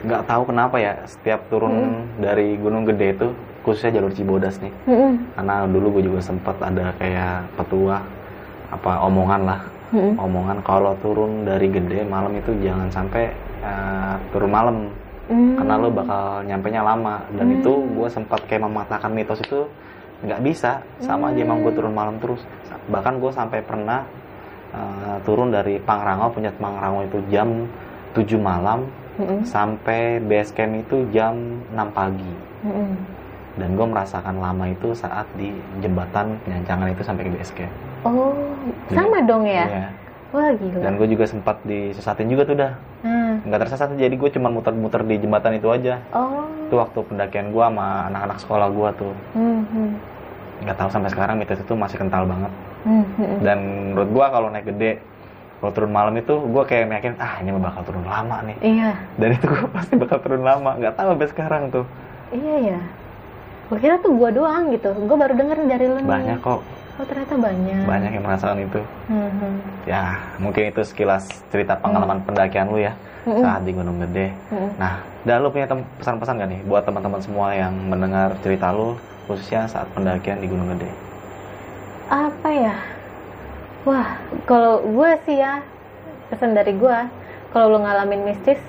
[0.00, 3.28] Nggak tahu kenapa ya setiap turun dari gunung gede itu
[3.64, 5.34] khususnya jalur Cibodas nih Mm-mm.
[5.34, 8.04] karena dulu gue juga sempat ada kayak petua
[8.68, 9.60] apa omongan lah
[9.90, 10.20] Mm-mm.
[10.20, 14.76] omongan kalau turun dari gede malam itu jangan sampai eh, turun malam
[15.24, 15.56] Mm.
[15.56, 17.56] karena lo bakal nyampe nya lama dan Hmm.
[17.56, 19.64] itu gue sempat kayak mematahkan mitos itu
[20.20, 22.44] nggak bisa sama aja emang gue turun malam terus
[22.92, 24.04] bahkan gue sampai pernah
[24.68, 27.64] eh, turun dari Pangrango punya Pangrango itu jam
[28.12, 28.84] 7 malam
[29.16, 29.48] Mm-mm.
[29.48, 31.32] sampai base camp itu jam
[31.72, 32.32] 6 pagi
[32.68, 32.92] Mm-mm.
[33.54, 38.34] Dan gue merasakan lama itu saat di jembatan penyancangan itu sampai ke base camp oh
[38.90, 39.64] sama dong ya?
[39.66, 39.88] Iya.
[40.34, 40.80] wah gila.
[40.82, 42.72] Dan gue juga sempat disesatin juga tuh dah.
[43.04, 43.44] Hmm.
[43.44, 46.00] nggak tersesat jadi gue cuma muter-muter di jembatan itu aja.
[46.10, 46.48] Oh.
[46.66, 49.14] Itu waktu pendakian gue sama anak-anak sekolah gue tuh.
[49.36, 49.90] Hmm, hmm.
[50.64, 52.52] nggak tahu sampai sekarang mitos itu masih kental banget.
[52.84, 53.36] Hmm, hmm.
[53.40, 53.58] dan
[53.92, 54.92] menurut gue kalau naik gede
[55.60, 58.56] kalau turun malam itu gue kayak yakin ah ini bakal turun lama nih.
[58.64, 58.90] Iya.
[59.20, 60.70] Dan itu gue pasti bakal turun lama.
[60.80, 61.86] Nggak tahu sampai sekarang tuh.
[62.34, 62.80] Iya ya
[63.70, 64.90] gue kira tuh gue doang gitu.
[64.92, 66.10] Gue baru denger dari lu nih.
[66.10, 66.60] Banyak kok.
[66.94, 67.82] Oh ternyata banyak.
[67.84, 68.80] Banyak yang merasakan itu.
[69.10, 69.56] Hmm, hmm.
[69.88, 70.04] ya
[70.38, 72.94] mungkin itu sekilas cerita pengalaman pendakian lu ya.
[73.24, 73.40] Mm-mm.
[73.40, 74.36] saat di Gunung Gede.
[74.52, 74.70] Hmm.
[74.76, 75.64] nah dan lu punya
[75.96, 80.68] pesan-pesan gak nih buat teman-teman semua yang mendengar cerita lu khususnya saat pendakian di Gunung
[80.76, 80.92] Gede?
[82.12, 82.76] Apa ya?
[83.88, 85.64] Wah kalau gue sih ya
[86.28, 86.98] pesan dari gue
[87.56, 88.60] kalau lu ngalamin mistis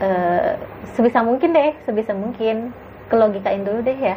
[0.00, 0.56] eh,
[0.96, 2.72] sebisa mungkin deh sebisa mungkin
[3.12, 4.16] ke logikain dulu deh ya.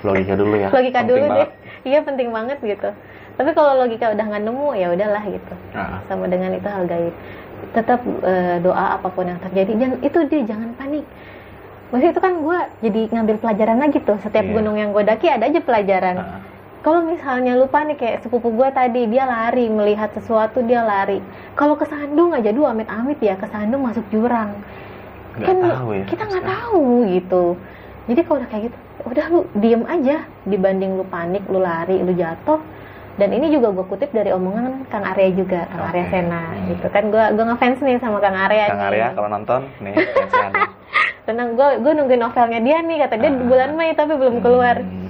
[0.00, 0.68] Logika dulu ya.
[0.72, 1.36] Logika Penting dulu banget.
[1.44, 1.50] deh.
[1.82, 2.88] Iya penting banget gitu.
[3.32, 5.54] Tapi kalau logika udah nggak nemu ya udahlah gitu.
[5.76, 7.14] Nah, sama dengan itu hal gaib
[7.72, 9.72] tetap eh, doa apa pun yang terjadi.
[9.76, 11.04] Dan itu dia jangan panik.
[11.92, 14.16] Maksudnya itu kan gue jadi ngambil pelajaran lagi tuh.
[14.24, 14.52] Setiap Iya.
[14.56, 16.16] gunung yang gue daki ada aja pelajaran.
[16.16, 16.40] Nah,
[16.80, 21.20] kalau misalnya lupa nih kayak sepupu gue tadi dia lari melihat sesuatu dia lari.
[21.52, 24.56] Kalau kesandung aja dua amit-amit ya kesandung masuk jurang.
[25.32, 27.44] Nggak kan tahu ya kita nggak tahu gitu
[28.04, 32.12] jadi kalau udah kayak gitu udah lu diem aja dibanding lu panik lu lari lu
[32.12, 32.58] jatuh
[33.12, 36.10] dan ini juga gue kutip dari omongan Kang Arya juga Kang Arya Oke.
[36.10, 36.64] Sena Hmm.
[36.68, 38.88] gitu kan gue gue ngefans nih sama Kang Arya Kang nih.
[38.88, 40.68] Arya kalau nonton nih fansnya nih.
[41.26, 43.46] tenang gue gue nungguin novelnya dia nih kata dia di Ah.
[43.46, 45.08] bulan Mei tapi belum keluar Hmm,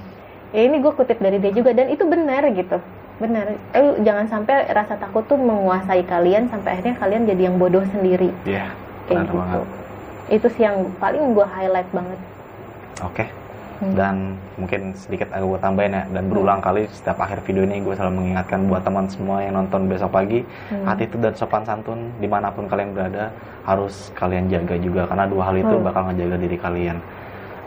[0.51, 2.77] ya ini gue kutip dari dia juga dan itu benar gitu
[3.15, 7.85] benar eh, jangan sampai rasa takut tuh menguasai kalian sampai akhirnya kalian jadi yang bodoh
[7.87, 8.67] sendiri Iya,
[9.05, 9.67] kayak benar gitu banget.
[10.29, 12.19] itu sih yang paling gue highlight banget
[13.01, 13.25] Oke.
[13.73, 13.93] Hmm.
[13.97, 14.15] Dan
[14.55, 18.13] mungkin sedikit agak gue tambahin ya dan berulang kali setiap akhir video ini gue selalu
[18.15, 20.85] mengingatkan buat teman semua yang nonton besok pagi Hmm.
[20.85, 23.33] attitude dan sopan santun di mana pun kalian berada
[23.63, 25.83] harus kalian jaga juga karena dua hal itu Hmm.
[25.83, 26.97] bakal ngejaga diri kalian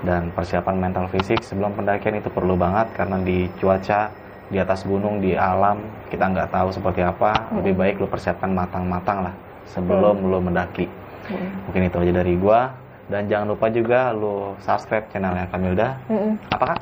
[0.02, 4.08] dan persiapan mental fisik sebelum pendakian itu perlu banget karena di cuaca
[4.46, 7.60] di atas gunung di alam kita nggak tahu seperti apa Hmm.
[7.60, 9.34] lebih baik lu persiapkan matang-matang lah
[9.66, 10.86] sebelum lu mendaki
[11.26, 11.66] Hmm.
[11.66, 12.70] mungkin itu aja dari gua
[13.06, 16.34] dan jangan lupa juga lu subscribe channelnya Kamilda Mm-mm.
[16.50, 16.76] apakah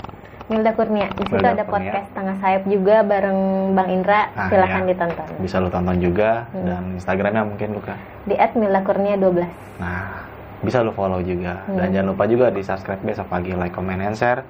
[0.44, 1.08] Milda Kurnia.
[1.10, 1.88] Di situ Milda ada Kurnia.
[1.88, 3.40] podcast tengah sayap juga bareng
[3.72, 4.28] Bang Indra.
[4.36, 4.88] Ah, silahkan ya.
[4.92, 5.26] ditonton.
[5.40, 6.44] Bisa lu tonton juga.
[6.52, 6.64] Hmm.
[6.64, 10.20] dan Instagramnya mungkin Luka di @mildakurnia 12 nah
[10.60, 11.64] bisa lu follow juga.
[11.66, 11.92] Dan Hmm.
[11.92, 14.44] jangan lupa juga di subscribe besok pagi like comment and share.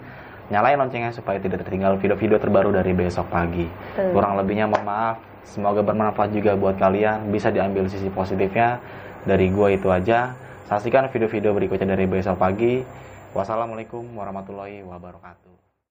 [0.45, 3.71] Nyalain loncengnya supaya tidak tertinggal video-video terbaru dari besok pagi.
[3.95, 4.11] Tuh.
[4.11, 5.17] kurang lebihnya mohon maaf.
[5.45, 7.31] Semoga bermanfaat juga buat kalian.
[7.31, 8.83] Bisa diambil sisi positifnya.
[9.23, 10.35] Dari gua itu aja
[10.69, 12.85] saksikan video-video berikutnya dari besok pagi.
[13.35, 15.54] Wassalamualaikum warahmatullahi wabarakatuh